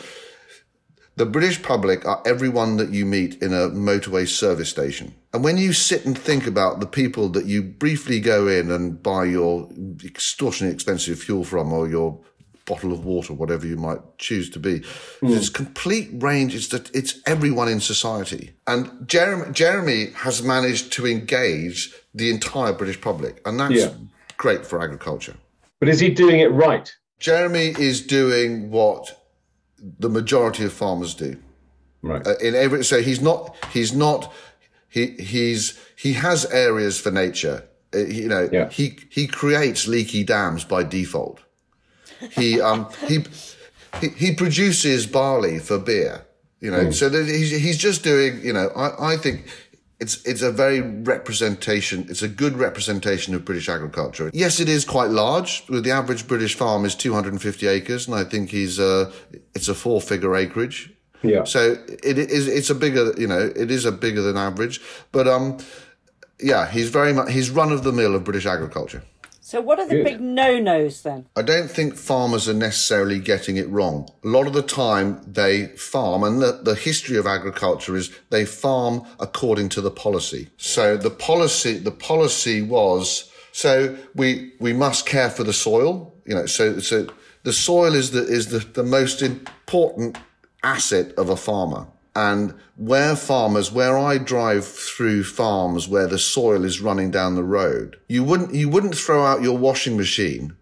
the 1.15 1.25
British 1.25 1.61
public 1.61 2.05
are 2.05 2.23
everyone 2.25 2.77
that 2.77 2.91
you 2.91 3.05
meet 3.05 3.41
in 3.41 3.51
a 3.51 3.69
motorway 3.69 4.25
service 4.25 4.69
station. 4.69 5.13
And 5.33 5.43
when 5.43 5.57
you 5.57 5.73
sit 5.73 6.05
and 6.05 6.17
think 6.17 6.47
about 6.47 6.79
the 6.79 6.85
people 6.85 7.27
that 7.29 7.45
you 7.45 7.61
briefly 7.61 8.21
go 8.21 8.47
in 8.47 8.71
and 8.71 9.03
buy 9.03 9.25
your 9.25 9.69
extortionately 10.03 10.73
expensive 10.73 11.19
fuel 11.19 11.43
from 11.43 11.73
or 11.73 11.89
your 11.89 12.21
bottle 12.69 12.93
of 12.93 13.03
water, 13.03 13.33
whatever 13.33 13.65
you 13.65 13.75
might 13.75 13.99
choose 14.19 14.49
to 14.51 14.59
be. 14.59 14.79
Mm. 15.21 15.35
It's 15.35 15.49
complete 15.49 16.09
range. 16.13 16.53
is 16.53 16.69
that 16.69 16.95
it's 16.95 17.19
everyone 17.25 17.67
in 17.67 17.79
society. 17.79 18.51
And 18.67 19.07
Jeremy, 19.07 19.51
Jeremy 19.51 20.11
has 20.17 20.43
managed 20.43 20.93
to 20.93 21.07
engage 21.07 21.91
the 22.13 22.29
entire 22.29 22.71
British 22.71 23.01
public, 23.01 23.41
and 23.45 23.59
that's 23.59 23.73
yeah. 23.73 23.93
great 24.37 24.65
for 24.65 24.81
agriculture. 24.81 25.35
But 25.79 25.89
is 25.89 25.99
he 25.99 26.09
doing 26.09 26.39
it 26.39 26.51
right? 26.51 26.93
Jeremy 27.17 27.73
is 27.77 28.05
doing 28.05 28.69
what 28.69 29.19
the 29.99 30.09
majority 30.09 30.63
of 30.63 30.71
farmers 30.71 31.15
do. 31.15 31.37
Right. 32.01 32.25
Uh, 32.25 32.35
in 32.37 32.55
every 32.55 32.83
so 32.83 33.01
he's 33.01 33.21
not 33.21 33.55
he's 33.73 33.93
not 33.93 34.31
he 34.87 35.07
he's 35.17 35.77
he 35.97 36.13
has 36.13 36.45
areas 36.45 36.99
for 36.99 37.11
nature. 37.11 37.63
Uh, 37.93 37.99
you 37.99 38.27
know, 38.27 38.47
yeah. 38.51 38.69
he 38.69 38.99
he 39.09 39.27
creates 39.27 39.87
leaky 39.87 40.23
dams 40.23 40.63
by 40.63 40.83
default. 40.83 41.39
He 42.31 42.61
um 42.61 42.87
he 43.07 43.25
he, 44.01 44.09
he 44.09 44.35
produces 44.35 45.07
barley 45.07 45.59
for 45.59 45.77
beer. 45.79 46.25
You 46.59 46.71
know, 46.71 46.85
mm. 46.85 46.93
so 46.93 47.09
he's 47.09 47.51
he's 47.51 47.77
just 47.77 48.03
doing. 48.03 48.41
You 48.43 48.53
know, 48.53 48.69
I 48.75 49.13
I 49.13 49.17
think 49.17 49.47
it's 49.99 50.23
it's 50.25 50.41
a 50.41 50.51
very 50.51 50.81
representation. 50.81 52.05
It's 52.09 52.21
a 52.21 52.27
good 52.27 52.57
representation 52.57 53.35
of 53.35 53.43
British 53.45 53.69
agriculture. 53.69 54.29
Yes, 54.33 54.59
it 54.59 54.69
is 54.69 54.85
quite 54.85 55.09
large. 55.09 55.65
The 55.67 55.91
average 55.91 56.27
British 56.27 56.55
farm 56.55 56.85
is 56.85 56.95
250 56.95 57.67
acres, 57.67 58.07
and 58.07 58.15
I 58.15 58.23
think 58.23 58.49
he's 58.49 58.79
uh 58.79 59.11
it's 59.53 59.67
a 59.67 59.75
four 59.75 60.01
figure 60.01 60.35
acreage. 60.35 60.93
Yeah. 61.21 61.43
So 61.43 61.75
it 61.87 62.17
is 62.17 62.47
it's 62.47 62.69
a 62.69 62.75
bigger 62.75 63.13
you 63.17 63.27
know 63.27 63.51
it 63.55 63.71
is 63.71 63.85
a 63.85 63.91
bigger 63.91 64.21
than 64.21 64.37
average, 64.37 64.81
but 65.11 65.27
um 65.27 65.57
yeah 66.39 66.69
he's 66.69 66.89
very 66.89 67.13
much 67.13 67.31
he's 67.31 67.49
run 67.49 67.71
of 67.71 67.83
the 67.83 67.91
mill 67.91 68.15
of 68.15 68.23
British 68.23 68.45
agriculture. 68.45 69.03
So, 69.49 69.61
what 69.61 69.79
are 69.79 69.87
the 69.87 69.95
Good. 69.95 70.03
big 70.03 70.21
no 70.21 70.59
nos 70.59 71.01
then? 71.01 71.25
I 71.35 71.41
don't 71.41 71.71
think 71.71 71.95
farmers 71.95 72.47
are 72.47 72.53
necessarily 72.53 73.17
getting 73.17 73.57
it 73.57 73.67
wrong. 73.67 74.07
A 74.23 74.27
lot 74.27 74.45
of 74.45 74.53
the 74.53 74.61
time 74.61 75.19
they 75.25 75.69
farm, 75.69 76.23
and 76.23 76.39
the, 76.39 76.59
the 76.61 76.75
history 76.75 77.17
of 77.17 77.25
agriculture 77.25 77.95
is 77.95 78.11
they 78.29 78.45
farm 78.45 79.01
according 79.19 79.69
to 79.69 79.81
the 79.81 79.89
policy. 79.89 80.49
So, 80.57 80.97
the 80.97 81.09
policy, 81.09 81.79
the 81.79 81.89
policy 81.89 82.61
was 82.61 83.31
so 83.51 83.97
we, 84.13 84.53
we 84.59 84.71
must 84.71 85.07
care 85.07 85.31
for 85.31 85.43
the 85.43 85.51
soil, 85.51 86.13
you 86.27 86.35
know, 86.35 86.45
so, 86.45 86.77
so 86.77 87.07
the 87.41 87.51
soil 87.51 87.95
is 87.95 88.11
the 88.11 88.21
is 88.27 88.49
the, 88.49 88.59
the 88.59 88.83
most 88.83 89.23
important 89.23 90.19
asset 90.61 91.11
of 91.13 91.29
a 91.29 91.35
farmer. 91.35 91.87
And 92.15 92.53
where 92.75 93.15
farmers, 93.15 93.71
where 93.71 93.97
I 93.97 94.17
drive 94.17 94.65
through 94.65 95.23
farms 95.23 95.87
where 95.87 96.07
the 96.07 96.17
soil 96.17 96.65
is 96.65 96.81
running 96.81 97.11
down 97.11 97.35
the 97.35 97.43
road, 97.43 97.97
you 98.07 98.23
wouldn't 98.23 98.53
you 98.53 98.67
wouldn't 98.67 98.95
throw 98.95 99.25
out 99.25 99.41
your 99.41 99.57
washing 99.57 99.95
machine. 99.95 100.55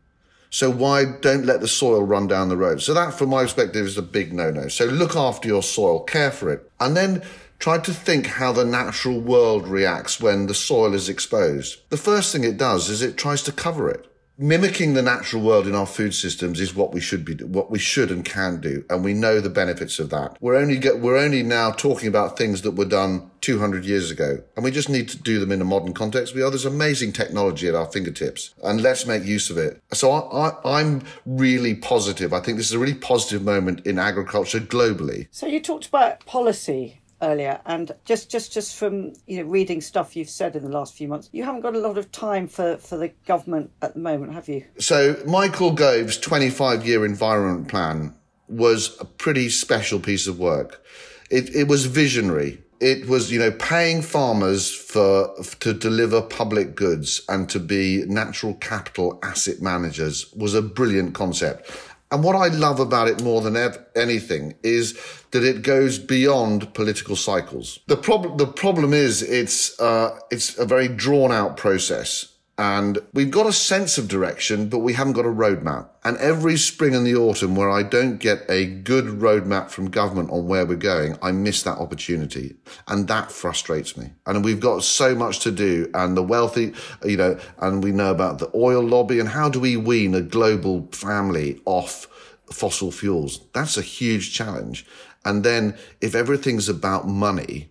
So 0.50 0.70
why 0.70 1.06
don't 1.06 1.46
let 1.46 1.62
the 1.62 1.68
soil 1.68 2.04
run 2.04 2.28
down 2.28 2.50
the 2.50 2.58
road? 2.58 2.82
So 2.82 2.94
that, 2.94 3.14
from 3.14 3.30
my 3.30 3.44
perspective, 3.44 3.86
is 3.86 3.98
a 3.98 4.02
big 4.02 4.32
no-no. 4.34 4.70
So 4.70 4.86
look 4.86 5.16
after 5.16 5.48
your 5.48 5.64
soil, 5.64 6.00
care 6.00 6.32
for 6.32 6.50
it, 6.50 6.72
and 6.80 6.96
then 6.96 7.22
try 7.60 7.78
to 7.80 7.94
think 7.94 8.28
how 8.28 8.54
the 8.54 8.64
natural 8.64 9.20
world 9.20 9.68
reacts 9.68 10.22
when 10.22 10.48
the 10.48 10.54
soil 10.54 10.94
is 10.94 11.10
exposed. 11.10 11.82
The 11.90 11.98
first 11.98 12.32
thing 12.32 12.44
it 12.44 12.58
does 12.58 12.90
is 12.90 13.02
it 13.02 13.18
tries 13.18 13.42
to 13.44 13.52
cover 13.52 13.90
it 13.90 14.08
mimicking 14.38 14.94
the 14.94 15.02
natural 15.02 15.42
world 15.42 15.68
in 15.68 15.74
our 15.74 15.86
food 15.86 16.14
systems 16.14 16.60
is 16.60 16.76
what 16.76 16.94
we 16.94 17.02
should 17.02 17.26
be 17.26 17.34
what 17.44 17.72
we 17.72 17.80
should 17.80 18.12
and 18.12 18.24
can 18.24 18.62
do 18.62 18.86
and 18.90 19.04
we 19.04 19.14
know 19.14 19.40
the 19.40 19.50
benefits 19.50 20.00
of 20.00 20.10
that. 20.12 20.38
We're 20.40 20.56
only 20.56 20.78
get, 20.78 21.00
we're 21.00 21.18
only 21.18 21.44
now 21.44 21.72
talking 21.72 22.08
about 22.08 22.38
things 22.38 22.62
that 22.62 22.72
were 22.72 22.86
done 22.86 23.32
200 23.42 23.86
years 23.86 24.12
ago 24.12 24.44
and 24.56 24.64
we 24.64 24.72
just 24.72 24.90
need 24.90 25.10
to 25.10 25.18
do 25.18 25.40
them 25.40 25.52
in 25.52 25.62
a 25.62 25.66
modern 25.66 25.94
context. 25.94 26.36
We 26.36 26.44
are 26.44 26.50
there's 26.50 26.66
amazing 26.66 27.14
technology 27.14 27.68
at 27.68 27.76
our 27.76 27.88
fingertips 27.88 28.54
and 28.64 28.82
let's 28.82 29.06
make 29.06 29.24
use 29.24 29.50
of 29.50 29.58
it. 29.58 29.82
So 29.94 30.12
I, 30.12 30.50
I, 30.50 30.80
i'm 30.80 31.04
really 31.26 31.74
positive. 31.74 32.34
I 32.34 32.40
think 32.40 32.58
this 32.58 32.68
is 32.68 32.74
a 32.74 32.80
really 32.80 32.94
positive 32.94 33.44
moment 33.44 33.86
in 33.88 33.98
agriculture 33.98 34.60
globally. 34.60 35.28
So 35.32 35.48
you 35.48 35.60
talked 35.60 35.88
about 35.88 36.26
policy 36.26 37.02
earlier. 37.22 37.62
And 37.66 37.92
just 38.06 38.30
just 38.30 38.54
just 38.54 38.76
from 38.76 39.14
you 39.26 39.44
know 39.44 39.50
reading 39.50 39.82
stuff 39.82 40.16
you've 40.16 40.30
said 40.30 40.56
in 40.56 40.64
the 40.64 40.70
last 40.70 40.96
few 40.96 41.08
months 41.08 41.30
you 41.32 41.44
haven't 41.44 41.62
got 41.62 41.76
a 41.76 41.80
lot 41.80 41.98
of 41.98 42.12
time 42.12 42.48
for 42.48 42.78
for 42.78 42.98
the 42.98 43.10
government 43.26 43.72
at 43.82 43.94
the 43.94 44.00
moment 44.00 44.34
have 44.34 44.48
you? 44.48 44.66
So 44.80 45.22
michael 45.26 45.72
gove's 45.72 46.18
25 46.18 46.86
year 46.86 47.06
environment 47.06 47.68
plan 47.68 48.16
was 48.48 48.98
a 49.00 49.06
pretty 49.06 49.50
special 49.50 50.00
piece 50.00 50.28
of 50.28 50.40
work. 50.40 50.84
It, 51.30 51.54
it 51.54 51.68
was 51.68 51.86
visionary. 51.86 52.64
It 52.80 53.08
was 53.08 53.32
you 53.32 53.40
know 53.40 53.52
paying 53.52 54.02
farmers 54.04 54.72
for 54.72 55.34
to 55.60 55.74
deliver 55.74 56.22
public 56.22 56.76
goods 56.76 57.22
and 57.28 57.50
to 57.50 57.60
be 57.60 58.04
natural 58.08 58.54
capital 58.56 59.20
asset 59.24 59.62
managers 59.62 60.32
was 60.34 60.54
a 60.54 60.62
brilliant 60.62 61.16
concept 61.16 61.72
and 62.12 62.24
what 62.24 62.36
I 62.36 62.48
love 62.48 62.80
about 62.80 63.08
it 63.08 63.24
more 63.24 63.42
than 63.42 63.58
ev- 63.58 63.86
anything 63.96 64.56
is 64.64 64.98
that 65.32 65.44
it 65.44 65.62
goes 65.62 66.00
beyond 66.00 66.74
political 66.74 67.16
cycles. 67.16 67.80
The 67.88 67.98
problem, 67.98 68.38
the 68.38 68.48
problem 68.48 68.94
is 68.94 69.22
it's, 69.22 69.80
uh, 69.80 70.18
it's 70.32 70.58
a 70.58 70.66
very 70.66 70.88
drawn 70.88 71.32
out 71.32 71.58
process. 71.58 72.37
And 72.60 72.98
we've 73.14 73.30
got 73.30 73.46
a 73.46 73.54
sense 73.54 74.00
of 74.00 74.08
direction, 74.08 74.68
but 74.68 74.80
we 74.80 74.94
haven't 74.94 75.14
got 75.14 75.26
a 75.26 75.30
roadmap. 75.30 75.90
And 76.04 76.18
every 76.18 76.58
spring 76.58 76.96
and 76.96 77.06
the 77.06 77.16
autumn 77.16 77.56
where 77.56 77.70
I 77.70 77.84
don't 77.84 78.18
get 78.18 78.50
a 78.50 78.66
good 78.66 79.06
roadmap 79.06 79.70
from 79.70 79.92
government 79.92 80.32
on 80.32 80.48
where 80.48 80.66
we're 80.66 80.76
going, 80.76 81.20
I 81.22 81.34
miss 81.34 81.62
that 81.64 81.78
opportunity. 81.78 82.56
And 82.88 83.08
that 83.10 83.32
frustrates 83.32 83.96
me. 83.96 84.10
And 84.26 84.44
we've 84.44 84.60
got 84.60 84.84
so 84.84 85.14
much 85.14 85.40
to 85.42 85.52
do 85.52 85.92
and 85.94 86.18
the 86.18 86.24
wealthy, 86.24 86.74
you 87.06 87.18
know, 87.18 87.40
and 87.60 87.84
we 87.84 87.92
know 87.92 88.10
about 88.10 88.40
the 88.40 88.50
oil 88.56 88.82
lobby 88.82 89.20
and 89.20 89.30
how 89.30 89.50
do 89.50 89.60
we 89.60 89.78
wean 89.78 90.16
a 90.16 90.22
global 90.22 90.90
family 90.92 91.62
off 91.66 92.08
fossil 92.52 92.92
fuels? 92.92 93.42
That's 93.54 93.78
a 93.78 93.84
huge 93.84 94.34
challenge. 94.34 94.84
And 95.26 95.44
then 95.44 95.78
if 96.02 96.16
everything's 96.16 96.70
about 96.70 97.08
money 97.08 97.70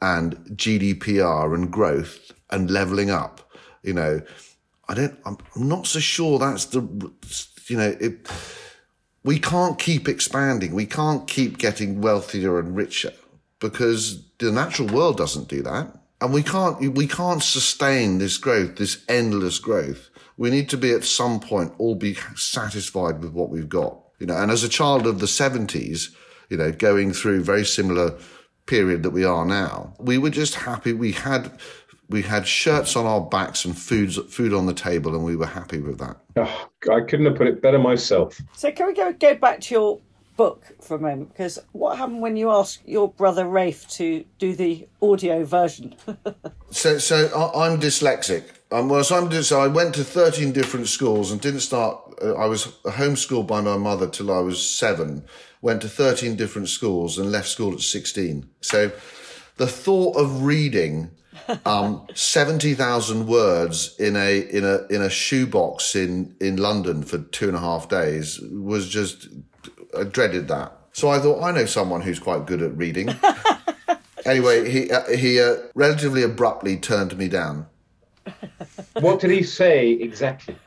and 0.00 0.36
GDPR 0.50 1.52
and 1.52 1.68
growth 1.72 2.30
and 2.50 2.70
leveling 2.70 3.10
up, 3.10 3.49
you 3.82 3.94
know, 3.94 4.20
I 4.88 4.94
don't, 4.94 5.18
I'm, 5.24 5.38
not 5.56 5.86
so 5.86 6.00
sure 6.00 6.38
that's 6.38 6.66
the, 6.66 6.80
you 7.68 7.76
know, 7.76 7.96
it, 8.00 8.28
we 9.22 9.38
can't 9.38 9.78
keep 9.78 10.08
expanding. 10.08 10.74
We 10.74 10.86
can't 10.86 11.28
keep 11.28 11.58
getting 11.58 12.00
wealthier 12.00 12.58
and 12.58 12.74
richer 12.74 13.12
because 13.60 14.24
the 14.38 14.50
natural 14.50 14.88
world 14.88 15.16
doesn't 15.16 15.48
do 15.48 15.62
that. 15.62 15.96
And 16.20 16.34
we 16.34 16.42
can't, 16.42 16.94
we 16.94 17.06
can't 17.06 17.42
sustain 17.42 18.18
this 18.18 18.36
growth, 18.36 18.76
this 18.76 19.04
endless 19.08 19.58
growth. 19.58 20.10
We 20.36 20.50
need 20.50 20.68
to 20.70 20.76
be 20.76 20.92
at 20.92 21.04
some 21.04 21.40
point 21.40 21.72
all 21.78 21.94
be 21.94 22.14
satisfied 22.34 23.22
with 23.22 23.32
what 23.32 23.50
we've 23.50 23.68
got, 23.68 23.98
you 24.18 24.26
know, 24.26 24.36
and 24.36 24.50
as 24.50 24.64
a 24.64 24.68
child 24.68 25.06
of 25.06 25.18
the 25.18 25.28
seventies, 25.28 26.14
you 26.48 26.56
know, 26.56 26.72
going 26.72 27.12
through 27.12 27.44
very 27.44 27.64
similar 27.64 28.18
period 28.66 29.02
that 29.02 29.10
we 29.10 29.24
are 29.24 29.44
now, 29.44 29.94
we 29.98 30.18
were 30.18 30.30
just 30.30 30.54
happy. 30.54 30.92
We 30.92 31.12
had, 31.12 31.58
we 32.10 32.22
had 32.22 32.46
shirts 32.46 32.96
on 32.96 33.06
our 33.06 33.20
backs 33.20 33.64
and 33.64 33.78
foods 33.78 34.18
food 34.34 34.52
on 34.52 34.66
the 34.66 34.74
table, 34.74 35.14
and 35.14 35.24
we 35.24 35.36
were 35.36 35.46
happy 35.46 35.78
with 35.78 35.98
that. 35.98 36.16
Oh, 36.36 36.68
I 36.92 37.00
couldn't 37.00 37.26
have 37.26 37.36
put 37.36 37.46
it 37.46 37.62
better 37.62 37.78
myself. 37.78 38.40
So 38.52 38.70
can 38.72 38.88
we 38.88 38.94
go 38.94 39.12
go 39.12 39.34
back 39.36 39.60
to 39.62 39.74
your 39.74 40.00
book 40.36 40.64
for 40.80 40.96
a 40.96 40.98
moment? 40.98 41.32
Because 41.32 41.58
what 41.72 41.98
happened 41.98 42.20
when 42.20 42.36
you 42.36 42.50
asked 42.50 42.80
your 42.84 43.08
brother 43.08 43.46
Ralph 43.46 43.88
to 43.90 44.24
do 44.38 44.56
the 44.56 44.88
audio 45.00 45.44
version? 45.44 45.94
so, 46.70 46.98
so 46.98 47.26
I, 47.54 47.70
am 47.70 47.78
dyslexic. 47.78 48.44
Um, 48.72 48.88
well, 48.88 49.04
so 49.04 49.16
I'm 49.16 49.42
so 49.42 49.60
I 49.60 49.68
went 49.68 49.94
to 49.94 50.04
13 50.04 50.52
different 50.52 50.88
schools 50.88 51.30
and 51.30 51.40
didn't 51.40 51.60
start. 51.60 51.96
Uh, 52.20 52.34
I 52.34 52.46
was 52.46 52.66
homeschooled 52.86 53.46
by 53.46 53.60
my 53.60 53.76
mother 53.76 54.08
till 54.08 54.32
I 54.32 54.40
was 54.40 54.68
seven. 54.68 55.24
Went 55.62 55.82
to 55.82 55.88
13 55.88 56.36
different 56.36 56.68
schools 56.68 57.18
and 57.18 57.30
left 57.30 57.48
school 57.48 57.74
at 57.74 57.80
16. 57.80 58.48
So, 58.62 58.90
the 59.58 59.66
thought 59.66 60.16
of 60.16 60.42
reading 60.42 61.10
um, 61.64 62.06
seventy 62.14 62.74
thousand 62.74 63.26
words 63.26 63.96
in 63.98 64.16
a 64.16 64.40
in 64.40 64.64
a 64.64 64.86
in 64.88 65.02
a 65.02 65.10
shoebox 65.10 65.94
in 65.94 66.34
in 66.40 66.56
London 66.56 67.02
for 67.02 67.18
two 67.18 67.48
and 67.48 67.56
a 67.56 67.60
half 67.60 67.88
days 67.88 68.40
was 68.40 68.88
just 68.88 69.28
I 69.96 70.04
dreaded 70.04 70.48
that. 70.48 70.72
So 70.92 71.08
I 71.08 71.18
thought 71.18 71.42
I 71.42 71.52
know 71.52 71.66
someone 71.66 72.00
who's 72.00 72.18
quite 72.18 72.46
good 72.46 72.62
at 72.62 72.76
reading. 72.76 73.10
anyway, 74.24 74.70
he 74.70 74.90
uh, 74.90 75.08
he 75.10 75.40
uh, 75.40 75.56
relatively 75.74 76.22
abruptly 76.22 76.76
turned 76.76 77.16
me 77.16 77.28
down. 77.28 77.66
What 79.00 79.20
did 79.20 79.30
he 79.30 79.42
say 79.42 79.90
exactly? 79.90 80.56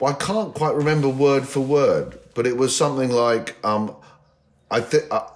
Well, 0.00 0.12
I 0.12 0.14
can't 0.14 0.54
quite 0.54 0.76
remember 0.76 1.08
word 1.08 1.48
for 1.48 1.58
word, 1.58 2.20
but 2.36 2.46
it 2.46 2.56
was 2.56 2.76
something 2.76 3.10
like, 3.10 3.56
um, 3.64 3.96
"I 4.70 4.80
think." 4.80 5.04
Uh, 5.10 5.26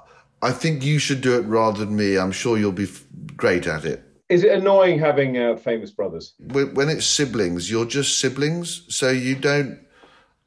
I 0.42 0.50
think 0.50 0.84
you 0.84 0.98
should 0.98 1.20
do 1.20 1.38
it 1.38 1.42
rather 1.42 1.84
than 1.84 1.94
me. 1.94 2.18
I'm 2.18 2.32
sure 2.32 2.58
you'll 2.58 2.72
be 2.72 2.84
f- 2.84 3.04
great 3.36 3.66
at 3.66 3.84
it. 3.84 4.02
Is 4.28 4.44
it 4.44 4.52
annoying 4.52 4.98
having 4.98 5.36
uh, 5.36 5.56
famous 5.56 5.90
brothers? 5.90 6.34
When 6.38 6.88
it's 6.88 7.06
siblings, 7.06 7.70
you're 7.70 7.84
just 7.84 8.18
siblings, 8.18 8.84
so 8.88 9.10
you 9.10 9.34
don't. 9.34 9.78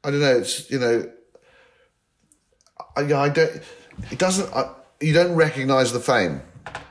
I 0.02 0.10
don't 0.10 0.20
know. 0.20 0.38
It's 0.38 0.70
you 0.70 0.78
know. 0.78 1.10
I, 2.96 3.00
I 3.02 3.28
don't. 3.28 3.62
It 4.10 4.18
doesn't. 4.18 4.52
I, 4.52 4.70
you 5.00 5.12
don't 5.12 5.34
recognise 5.34 5.92
the 5.92 6.00
fame. 6.00 6.40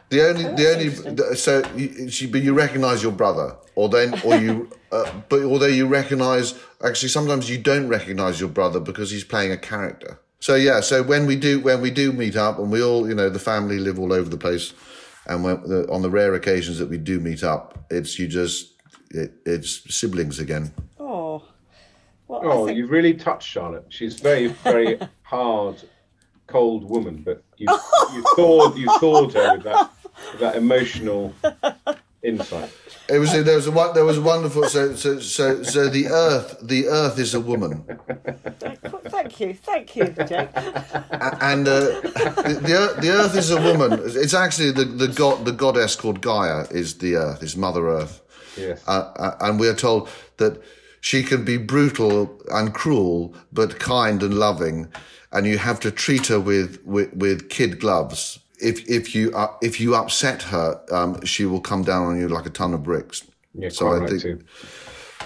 The 0.09 0.29
only, 0.29 0.45
oh, 0.45 0.55
the 0.55 0.71
only, 0.71 1.35
so 1.35 1.63
you, 1.75 2.27
but 2.27 2.41
you 2.41 2.53
recognise 2.53 3.01
your 3.01 3.11
brother, 3.11 3.55
or 3.73 3.89
then, 3.89 4.21
or 4.23 4.35
you, 4.35 4.69
uh, 4.91 5.11
but 5.29 5.41
although 5.43 5.65
you 5.65 5.87
recognise, 5.87 6.53
actually, 6.83 7.09
sometimes 7.09 7.49
you 7.49 7.57
don't 7.57 7.87
recognise 7.87 8.39
your 8.39 8.49
brother 8.49 8.79
because 8.79 9.09
he's 9.09 9.23
playing 9.23 9.51
a 9.51 9.57
character. 9.57 10.19
So 10.39 10.53
yeah, 10.53 10.81
so 10.81 11.01
when 11.01 11.25
we 11.25 11.35
do 11.35 11.59
when 11.59 11.81
we 11.81 11.89
do 11.89 12.11
meet 12.13 12.35
up, 12.35 12.59
and 12.59 12.71
we 12.71 12.83
all 12.83 13.07
you 13.09 13.15
know 13.15 13.29
the 13.29 13.39
family 13.39 13.79
live 13.79 13.97
all 13.97 14.13
over 14.13 14.29
the 14.29 14.37
place, 14.37 14.73
and 15.27 15.43
when, 15.43 15.61
the, 15.63 15.89
on 15.91 16.01
the 16.01 16.09
rare 16.09 16.33
occasions 16.33 16.79
that 16.79 16.89
we 16.89 16.97
do 16.97 17.19
meet 17.19 17.43
up, 17.43 17.85
it's 17.89 18.19
you 18.19 18.27
just 18.27 18.73
it, 19.11 19.33
it's 19.45 19.93
siblings 19.95 20.39
again. 20.39 20.73
Oh, 20.99 21.43
well, 22.27 22.41
oh, 22.43 22.65
think... 22.65 22.77
you've 22.77 22.91
really 22.91 23.13
touched 23.13 23.47
Charlotte. 23.47 23.85
She's 23.89 24.19
very 24.19 24.47
very 24.47 24.99
hard, 25.23 25.81
cold 26.47 26.89
woman, 26.89 27.21
but 27.23 27.43
you 27.57 27.67
you 28.13 28.23
thawed 28.35 28.77
you 28.77 28.87
thawed 28.99 29.33
her 29.33 29.55
with 29.55 29.63
that 29.63 29.91
with 30.31 30.39
that 30.39 30.55
emotional 30.55 31.33
insight. 32.25 32.71
It 33.07 33.19
was 33.19 33.31
there 33.31 33.55
was 33.55 33.67
a 33.67 33.91
there 33.93 34.05
was 34.05 34.17
a 34.17 34.21
wonderful 34.21 34.63
so 34.65 34.95
so 34.95 35.19
so 35.19 35.61
so 35.61 35.89
the 35.89 36.07
earth 36.07 36.57
the 36.61 36.87
earth 36.87 37.19
is 37.19 37.33
a 37.35 37.39
woman. 37.39 37.85
Thank 39.15 39.39
you, 39.39 39.53
thank 39.53 39.95
you, 39.95 40.05
Jake. 40.05 40.49
And 41.41 41.67
uh, 41.67 41.79
the, 41.79 42.59
the 42.63 42.73
earth, 42.73 43.01
the 43.01 43.09
earth 43.11 43.35
is 43.37 43.51
a 43.51 43.61
woman. 43.61 43.99
It's 44.03 44.33
actually 44.33 44.71
the 44.71 44.85
the 44.85 45.07
god 45.07 45.45
the 45.45 45.51
goddess 45.51 45.95
called 45.95 46.21
Gaia 46.21 46.65
is 46.71 46.97
the 46.97 47.15
earth 47.15 47.43
is 47.43 47.55
Mother 47.55 47.87
Earth. 47.87 48.21
Yes. 48.57 48.83
Uh, 48.87 49.11
uh, 49.17 49.37
and 49.41 49.59
we 49.59 49.67
are 49.67 49.75
told 49.75 50.09
that 50.37 50.61
she 51.01 51.21
can 51.21 51.45
be 51.45 51.57
brutal 51.57 52.41
and 52.51 52.73
cruel, 52.73 53.35
but 53.53 53.79
kind 53.79 54.23
and 54.23 54.33
loving, 54.33 54.87
and 55.31 55.45
you 55.45 55.59
have 55.59 55.79
to 55.81 55.91
treat 55.91 56.27
her 56.27 56.39
with 56.39 56.83
with, 56.85 57.13
with 57.13 57.49
kid 57.49 57.79
gloves 57.79 58.39
if 58.65 58.89
if 58.89 59.15
you 59.15 59.31
uh, 59.33 59.53
if 59.61 59.79
you 59.79 59.95
upset 59.95 60.41
her, 60.43 60.81
um, 60.91 61.23
she 61.23 61.45
will 61.45 61.61
come 61.61 61.83
down 61.83 62.07
on 62.07 62.19
you 62.19 62.27
like 62.27 62.45
a 62.45 62.49
ton 62.49 62.73
of 62.73 62.83
bricks. 62.83 63.23
Yeah, 63.53 63.69
so 63.69 63.87
I 63.87 63.99
right 63.99 64.09
think, 64.09 64.41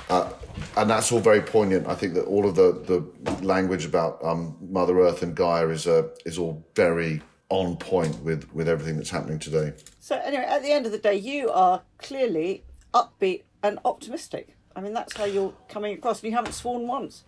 uh, 0.09 0.29
and 0.77 0.89
that's 0.89 1.11
all 1.11 1.19
very 1.19 1.41
poignant. 1.41 1.87
I 1.87 1.95
think 1.95 2.13
that 2.15 2.25
all 2.25 2.45
of 2.45 2.55
the 2.55 2.71
the 2.91 3.45
language 3.45 3.85
about 3.85 4.23
um, 4.23 4.57
Mother 4.61 4.99
Earth 4.99 5.23
and 5.23 5.35
Gaia 5.35 5.69
is 5.69 5.87
uh, 5.87 6.09
is 6.25 6.37
all 6.37 6.63
very 6.75 7.21
on 7.49 7.77
point 7.77 8.21
with 8.23 8.51
with 8.53 8.67
everything 8.67 8.97
that's 8.97 9.09
happening 9.09 9.39
today. 9.39 9.73
So 9.99 10.17
anyway, 10.17 10.43
at 10.43 10.61
the 10.61 10.71
end 10.71 10.85
of 10.85 10.91
the 10.91 10.99
day, 10.99 11.15
you 11.15 11.49
are 11.49 11.81
clearly 11.97 12.63
upbeat 12.93 13.43
and 13.63 13.79
optimistic. 13.85 14.55
I 14.75 14.81
mean, 14.81 14.93
that's 14.93 15.17
how 15.17 15.25
you're 15.25 15.53
coming 15.67 15.95
across. 15.95 16.21
And 16.21 16.29
you 16.29 16.37
haven't 16.37 16.53
sworn 16.53 16.87
once. 16.87 17.23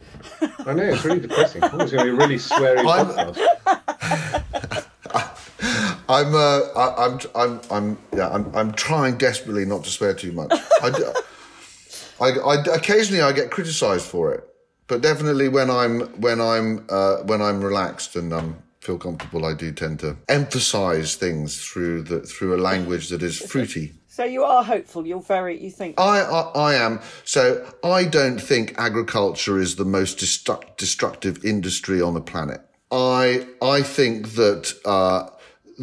I 0.60 0.74
know 0.74 0.84
it's 0.84 1.04
really 1.04 1.20
depressing. 1.20 1.64
It's 1.64 1.74
going 1.74 1.88
to 1.88 2.04
be 2.04 2.10
a 2.10 2.14
really 2.14 2.36
sweary 2.36 2.78
podcast. 2.78 4.78
I'm, 6.12 6.36
uh, 6.36 6.60
I, 6.76 7.06
I'm, 7.06 7.20
I'm, 7.36 7.62
I'm, 7.72 7.98
yeah, 8.14 8.30
I'm, 8.30 8.54
I'm 8.54 8.72
trying 8.74 9.18
desperately 9.18 9.64
not 9.66 9.86
to 9.86 9.90
swear 9.90 10.14
too 10.14 10.34
much. 10.34 10.52
I, 10.84 10.90
do- 10.90 11.14
I, 12.22 12.28
I- 12.32 12.76
occasionally 12.76 13.22
I 13.22 13.32
get 13.32 13.50
criticised 13.50 14.06
for 14.06 14.34
it, 14.34 14.44
but 14.88 15.02
definitely 15.02 15.48
when 15.48 15.70
I'm, 15.72 16.02
when 16.20 16.42
I'm, 16.42 16.86
uh, 16.90 17.18
when 17.24 17.42
I'm 17.42 17.62
relaxed 17.64 18.18
and 18.18 18.34
um, 18.34 18.58
feel 18.82 18.98
comfortable, 18.98 19.46
I 19.46 19.54
do 19.54 19.72
tend 19.72 20.02
to 20.02 20.18
emphasise 20.28 21.16
things 21.16 21.64
through 21.66 22.04
the 22.04 22.20
through 22.22 22.56
a 22.56 22.60
language 22.62 23.08
that 23.10 23.24
is 23.24 23.40
fruity. 23.40 23.94
So 24.10 24.26
you 24.26 24.44
are 24.44 24.66
hopeful. 24.66 25.08
You're 25.08 25.22
very. 25.22 25.64
You 25.64 25.72
think. 25.72 25.98
I, 25.98 26.20
I, 26.20 26.42
I 26.72 26.74
am. 26.76 27.00
So 27.24 27.66
I 27.86 28.04
don't 28.04 28.40
think 28.40 28.76
agriculture 28.78 29.58
is 29.60 29.78
the 29.78 29.86
most 29.86 30.18
destruct, 30.18 30.76
destructive 30.76 31.46
industry 31.46 32.02
on 32.02 32.14
the 32.16 32.22
planet. 32.22 32.60
I, 32.92 33.48
I 33.62 33.82
think 33.84 34.32
that, 34.36 34.74
uh, 34.84 35.30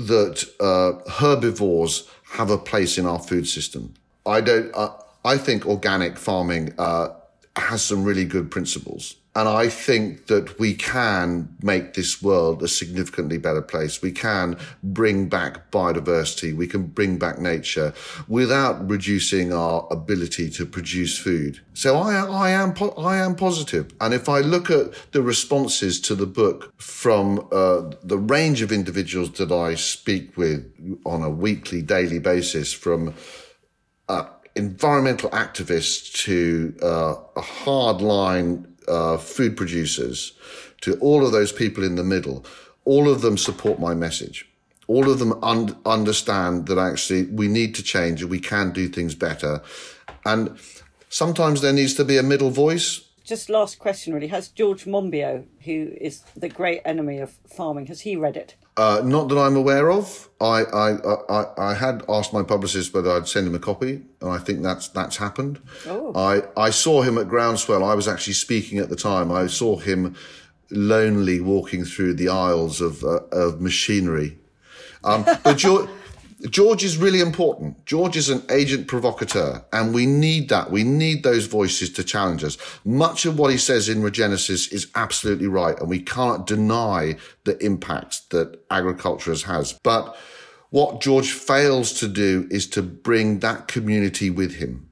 that, 0.07 0.45
uh, 0.61 1.11
herbivores 1.11 2.09
have 2.33 2.51
a 2.51 2.59
place 2.59 2.99
in 2.99 3.07
our 3.07 3.19
food 3.19 3.47
system. 3.49 3.95
I 4.25 4.41
don't, 4.41 4.71
uh, 4.75 4.91
I 5.25 5.37
think 5.37 5.67
organic 5.67 6.17
farming, 6.17 6.75
uh, 6.79 7.09
has 7.57 7.83
some 7.83 8.05
really 8.05 8.25
good 8.25 8.51
principles. 8.51 9.17
And 9.39 9.49
I 9.49 9.69
think 9.69 10.27
that 10.27 10.59
we 10.59 10.75
can 10.75 11.49
make 11.63 11.95
this 11.95 12.21
world 12.21 12.61
a 12.61 12.67
significantly 12.67 13.39
better 13.39 13.63
place. 13.63 14.03
We 14.03 14.11
can 14.11 14.59
bring 14.83 15.29
back 15.29 15.71
biodiversity. 15.71 16.57
We 16.57 16.67
can 16.67 16.89
bring 16.89 17.19
back 17.19 17.39
nature 17.39 17.95
without 18.27 18.91
reducing 18.91 19.53
our 19.53 19.87
ability 19.93 20.51
to 20.51 20.67
produce 20.67 21.17
food. 21.17 21.61
So 21.73 21.99
I, 21.99 22.15
I 22.47 22.51
am, 22.51 22.75
I 22.99 23.19
am 23.19 23.37
positive. 23.37 23.93
And 24.01 24.13
if 24.13 24.29
I 24.29 24.41
look 24.41 24.73
at 24.73 24.87
the 25.13 25.23
responses 25.23 26.01
to 26.01 26.17
the 26.17 26.27
book 26.27 26.75
from 26.77 27.47
uh, 27.53 27.93
the 28.03 28.19
range 28.19 28.61
of 28.61 28.73
individuals 28.73 29.31
that 29.35 29.53
I 29.53 29.77
speak 29.77 30.37
with 30.37 30.67
on 31.07 31.23
a 31.23 31.31
weekly, 31.31 31.81
daily 31.81 32.19
basis, 32.19 32.73
from 32.73 33.15
uh, 34.09 34.25
environmental 34.57 35.31
activists 35.31 36.13
to 36.25 36.75
uh, 36.83 37.15
hardline 37.37 38.68
uh, 38.89 39.19
food 39.19 39.57
producers 39.57 40.33
to 40.81 40.99
all 41.01 41.25
of 41.25 41.33
those 41.33 41.53
people 41.53 41.85
in 41.85 41.97
the 41.97 42.05
middle, 42.05 42.45
all 42.85 43.09
of 43.09 43.21
them 43.21 43.37
support 43.37 43.79
my 43.79 43.95
message. 43.95 44.49
All 44.87 45.11
of 45.11 45.19
them 45.19 45.39
un- 45.43 45.77
understand 45.85 46.67
that 46.67 46.79
actually 46.79 47.25
we 47.25 47.49
need 47.49 47.75
to 47.75 47.83
change 47.83 48.25
we 48.25 48.41
can 48.41 48.73
do 48.73 48.89
things 48.89 49.15
better. 49.15 49.61
And 50.25 50.59
sometimes 51.09 51.61
there 51.61 51.73
needs 51.73 51.95
to 51.95 52.05
be 52.05 52.17
a 52.17 52.23
middle 52.23 52.51
voice. 52.51 53.05
Just 53.25 53.51
last 53.51 53.79
question, 53.79 54.15
really. 54.15 54.29
Has 54.29 54.49
George 54.49 54.87
Monbiot, 54.87 55.45
who 55.65 55.93
is 56.01 56.23
the 56.35 56.49
great 56.49 56.81
enemy 56.87 57.19
of 57.19 57.33
farming, 57.47 57.87
has 57.87 58.01
he 58.01 58.17
read 58.17 58.37
it? 58.37 58.57
Uh, 58.79 59.03
not 59.05 59.29
that 59.29 59.37
I'm 59.37 59.57
aware 59.57 59.91
of. 59.91 60.29
I, 60.41 60.63
I, 60.63 60.91
I, 61.29 61.71
I 61.71 61.75
had 61.75 62.05
asked 62.09 62.33
my 62.33 62.45
publicist 62.45 62.95
whether 62.95 63.11
I'd 63.11 63.27
send 63.27 63.49
him 63.49 63.55
a 63.57 63.59
copy, 63.59 64.03
and 64.21 64.31
I 64.31 64.39
think 64.39 64.63
that's 64.63 64.87
that's 64.89 65.17
happened. 65.17 65.61
Oh. 65.87 66.13
I, 66.15 66.43
I 66.57 66.71
saw 66.71 67.03
him 67.03 67.19
at 67.19 67.27
Groundswell. 67.29 67.83
I 67.83 67.95
was 67.95 68.07
actually 68.07 68.35
speaking 68.35 68.79
at 68.79 68.89
the 68.89 68.95
time. 68.95 69.33
I 69.33 69.49
saw 69.49 69.79
him 69.79 70.15
lonely 70.71 71.41
walking 71.41 71.85
through 71.85 72.15
the 72.15 72.29
aisles 72.29 72.81
of 72.81 73.03
uh, 73.03 73.21
of 73.33 73.61
machinery. 73.61 74.39
Um, 75.03 75.25
but 75.43 75.57
George, 75.57 75.89
George 76.51 76.85
is 76.85 76.97
really 76.97 77.21
important. 77.21 77.85
George 77.85 78.17
is 78.17 78.29
an 78.29 78.43
agent 78.49 78.87
provocateur, 78.87 79.65
and 79.73 79.93
we 79.93 80.07
need 80.07 80.49
that. 80.51 80.71
We 80.71 80.85
need 80.85 81.25
those 81.25 81.47
voices 81.47 81.93
to 81.95 82.05
challenge 82.05 82.45
us. 82.45 82.57
Much 82.85 83.27
of 83.27 83.39
what 83.39 83.51
he 83.51 83.59
says 83.59 83.89
in 83.89 84.03
Regenesis 84.03 84.73
is 84.73 84.87
absolutely 84.95 85.49
right, 85.49 85.79
and 85.81 85.89
we 85.89 86.01
can't 86.01 86.47
deny 86.47 87.17
the 87.45 87.59
impact 87.65 88.31
that 88.31 88.61
agriculture 88.71 89.31
has 89.31 89.43
has. 89.43 89.73
But 89.83 90.17
what 90.71 91.01
George 91.01 91.33
fails 91.33 91.93
to 91.95 92.07
do 92.07 92.47
is 92.51 92.69
to 92.69 92.83
bring 92.83 93.41
that 93.41 93.67
community 93.67 94.31
with 94.31 94.57
him. 94.57 94.91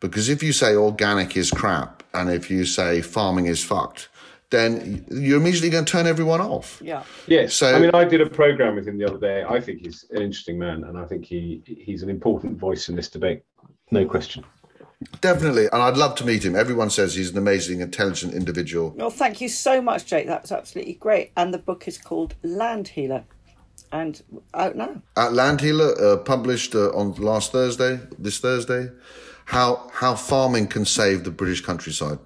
Because 0.00 0.28
if 0.28 0.44
you 0.44 0.52
say 0.52 0.76
organic 0.76 1.36
is 1.36 1.50
crap, 1.50 2.04
and 2.14 2.30
if 2.30 2.50
you 2.50 2.64
say 2.64 3.00
farming 3.00 3.46
is 3.46 3.64
fucked, 3.64 4.08
then 4.50 5.04
you're 5.10 5.38
immediately 5.38 5.70
going 5.70 5.84
to 5.84 5.90
turn 5.92 6.06
everyone 6.06 6.40
off. 6.40 6.80
Yeah. 6.84 7.02
Yes. 7.26 7.54
So- 7.54 7.74
I 7.74 7.78
mean, 7.78 7.90
I 7.94 8.04
did 8.04 8.20
a 8.20 8.28
program 8.30 8.76
with 8.76 8.86
him 8.88 8.98
the 8.98 9.04
other 9.04 9.18
day. 9.18 9.44
I 9.48 9.60
think 9.60 9.80
he's 9.80 10.04
an 10.10 10.22
interesting 10.22 10.58
man, 10.58 10.84
and 10.84 10.98
I 10.98 11.04
think 11.04 11.24
he 11.24 11.62
he's 11.66 12.02
an 12.02 12.10
important 12.10 12.58
voice 12.58 12.88
in 12.88 12.96
this 12.96 13.08
debate. 13.08 13.42
No 13.90 14.06
question. 14.06 14.44
Definitely. 15.20 15.66
And 15.72 15.80
I'd 15.82 15.96
love 15.96 16.16
to 16.16 16.26
meet 16.26 16.44
him. 16.44 16.56
Everyone 16.56 16.90
says 16.90 17.14
he's 17.14 17.30
an 17.30 17.38
amazing, 17.38 17.80
intelligent 17.80 18.34
individual. 18.34 18.94
Well, 18.96 19.10
thank 19.10 19.40
you 19.40 19.48
so 19.48 19.80
much, 19.80 20.06
Jake. 20.06 20.26
That 20.26 20.42
was 20.42 20.50
absolutely 20.50 20.94
great. 20.94 21.30
And 21.36 21.54
the 21.54 21.58
book 21.58 21.86
is 21.86 21.98
called 21.98 22.34
Land 22.42 22.88
Healer, 22.88 23.24
and 23.92 24.20
out 24.54 24.74
now. 24.76 25.00
At 25.16 25.34
Land 25.34 25.60
Healer, 25.60 25.94
uh, 26.00 26.16
published 26.18 26.74
uh, 26.74 26.90
on 26.90 27.12
last 27.14 27.52
Thursday, 27.52 28.00
this 28.18 28.38
Thursday, 28.38 28.88
how 29.46 29.88
how 29.92 30.14
farming 30.14 30.66
can 30.68 30.84
save 30.84 31.24
the 31.24 31.30
British 31.30 31.60
countryside. 31.60 32.18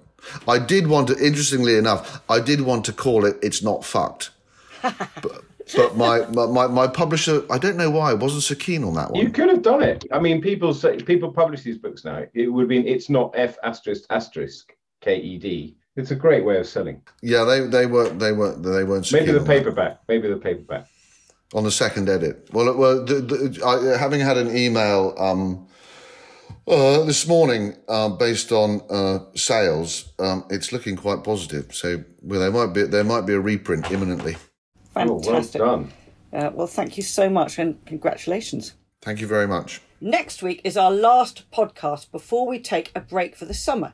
I 0.47 0.59
did 0.59 0.87
want 0.87 1.07
to, 1.09 1.17
interestingly 1.17 1.75
enough, 1.77 2.21
I 2.29 2.39
did 2.39 2.61
want 2.61 2.85
to 2.85 2.93
call 2.93 3.25
it 3.25 3.37
"It's 3.41 3.61
Not 3.63 3.83
Fucked," 3.85 4.31
but, 4.81 5.43
but 5.75 5.97
my, 5.97 6.25
my 6.27 6.45
my 6.45 6.67
my 6.67 6.87
publisher, 6.87 7.43
I 7.49 7.57
don't 7.57 7.77
know 7.77 7.89
why, 7.89 8.13
wasn't 8.13 8.43
so 8.43 8.55
keen 8.55 8.83
on 8.83 8.93
that 8.95 9.11
one. 9.11 9.21
You 9.21 9.29
could 9.29 9.49
have 9.49 9.61
done 9.61 9.81
it. 9.81 10.05
I 10.11 10.19
mean, 10.19 10.41
people 10.41 10.73
say 10.73 10.97
people 10.97 11.31
publish 11.31 11.63
these 11.63 11.77
books 11.77 12.03
now. 12.03 12.25
It 12.33 12.47
would 12.47 12.63
have 12.63 12.69
been 12.69 12.87
it's 12.87 13.09
not 13.09 13.33
F 13.35 13.57
asterisk 13.63 14.03
asterisk 14.09 14.73
K 15.01 15.17
E 15.17 15.37
D. 15.37 15.75
It's 15.95 16.09
a 16.11 16.15
great 16.15 16.43
way 16.43 16.57
of 16.57 16.65
selling. 16.67 17.01
yeah, 17.21 17.43
they 17.43 17.61
they 17.67 17.85
weren't 17.85 18.19
they 18.19 18.31
weren't 18.31 18.63
they 18.63 18.83
weren't. 18.83 19.11
Maybe 19.11 19.31
the 19.31 19.39
on 19.39 19.45
that. 19.45 19.51
paperback. 19.51 19.99
Maybe 20.07 20.27
the 20.27 20.37
paperback. 20.37 20.87
on 21.53 21.63
the 21.63 21.71
second 21.71 22.09
edit. 22.09 22.49
Well, 22.51 22.75
well, 22.75 23.05
the, 23.05 23.15
the, 23.21 23.63
I, 23.63 23.97
having 23.97 24.19
had 24.19 24.37
an 24.37 24.55
email 24.57 25.13
um, 25.19 25.67
uh, 26.67 27.03
this 27.03 27.27
morning 27.27 27.75
uh, 27.87 28.09
based 28.09 28.51
on 28.51 28.81
uh, 28.89 29.19
sales, 29.35 30.13
um, 30.19 30.45
it's 30.49 30.71
looking 30.71 30.95
quite 30.95 31.23
positive. 31.23 31.73
So 31.73 32.03
well, 32.21 32.39
there 32.39 32.51
might 32.51 32.73
be 32.73 32.83
there 32.83 33.03
might 33.03 33.25
be 33.25 33.33
a 33.33 33.39
reprint 33.39 33.91
imminently. 33.91 34.37
Oh, 34.95 35.05
well 35.05 35.19
Fantastic. 35.21 35.61
done. 35.61 35.91
Uh, 36.31 36.51
well, 36.53 36.67
thank 36.67 36.97
you 36.97 37.03
so 37.03 37.29
much, 37.29 37.59
and 37.59 37.83
congratulations. 37.85 38.73
Thank 39.01 39.21
you 39.21 39.27
very 39.27 39.47
much. 39.47 39.81
Next 40.01 40.41
week 40.43 40.61
is 40.63 40.75
our 40.75 40.91
last 40.91 41.49
podcast 41.51 42.11
before 42.11 42.47
we 42.47 42.59
take 42.59 42.91
a 42.95 42.99
break 42.99 43.35
for 43.35 43.45
the 43.45 43.53
summer. 43.53 43.93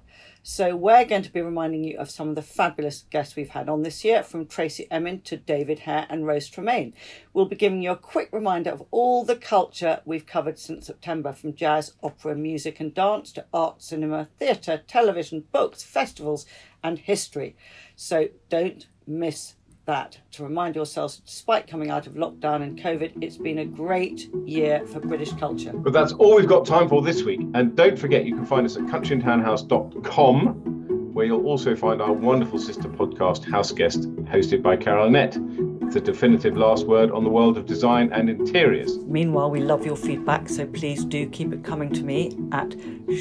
So, 0.52 0.76
we're 0.76 1.06
going 1.06 1.22
to 1.22 1.32
be 1.32 1.44
reminding 1.44 1.84
you 1.84 2.00
of 2.00 2.10
some 2.10 2.30
of 2.30 2.36
the 2.36 2.42
fabulous 2.42 3.06
guests 3.12 3.36
we've 3.36 3.50
had 3.50 3.70
on 3.70 3.84
this 3.84 4.04
year, 4.04 4.24
from 4.24 4.48
Tracey 4.48 4.88
Emin 4.90 5.22
to 5.22 5.38
David 5.38 5.82
Hare 5.82 6.08
and 6.10 6.26
Rose 6.26 6.50
Tremain. 6.50 6.94
We'll 7.34 7.46
be 7.46 7.56
giving 7.56 7.84
you 7.84 7.92
a 7.92 7.96
quick 7.96 8.30
reminder 8.32 8.72
of 8.72 8.84
all 8.90 9.24
the 9.24 9.36
culture 9.36 10.02
we've 10.06 10.26
covered 10.26 10.58
since 10.58 10.88
September, 10.88 11.34
from 11.34 11.54
jazz, 11.54 11.94
opera, 12.02 12.34
music, 12.34 12.80
and 12.80 12.96
dance 12.96 13.32
to 13.34 13.46
art, 13.54 13.84
cinema, 13.84 14.28
theatre, 14.40 14.82
television, 14.88 15.46
books, 15.52 15.84
festivals, 15.84 16.48
and 16.84 16.98
history. 16.98 17.56
So, 17.96 18.30
don't 18.50 18.88
miss 19.06 19.54
that 19.90 20.20
to 20.30 20.44
remind 20.44 20.76
yourselves, 20.76 21.20
despite 21.26 21.66
coming 21.66 21.90
out 21.90 22.06
of 22.06 22.14
lockdown 22.14 22.62
and 22.62 22.80
COVID, 22.80 23.24
it's 23.24 23.38
been 23.38 23.58
a 23.58 23.66
great 23.66 24.30
year 24.46 24.86
for 24.86 25.00
British 25.00 25.34
culture. 25.34 25.74
But 25.74 25.94
that's 25.94 26.14
all 26.14 26.36
we've 26.36 26.48
got 26.48 26.64
time 26.64 26.88
for 26.88 27.02
this 27.02 27.24
week. 27.24 27.42
And 27.56 27.76
don't 27.76 27.98
forget, 27.98 28.26
you 28.26 28.36
can 28.36 28.46
find 28.46 28.68
us 28.68 28.76
at 28.76 28.84
countryandtownhouse.com, 28.84 31.14
where 31.14 31.26
you'll 31.26 31.48
also 31.48 31.76
find 31.76 32.04
our 32.04 32.14
wonderful 32.14 32.60
sister 32.60 32.88
podcast, 32.88 33.50
House 33.50 33.72
Guest, 33.72 34.02
hosted 34.26 34.62
by 34.62 34.78
Carol 34.78 35.08
Annette. 35.08 35.40
It's 35.82 35.96
a 35.96 36.02
definitive 36.02 36.56
last 36.56 36.86
word 36.86 37.10
on 37.10 37.24
the 37.24 37.32
world 37.32 37.58
of 37.58 37.66
design 37.66 38.12
and 38.14 38.30
interiors. 38.30 39.00
Meanwhile, 39.00 39.50
we 39.50 39.60
love 39.60 39.88
your 39.88 39.98
feedback, 39.98 40.50
so 40.50 40.68
please 40.68 41.04
do 41.04 41.28
keep 41.30 41.52
it 41.52 41.64
coming 41.64 41.92
to 41.94 42.04
me 42.04 42.38
at 42.52 42.76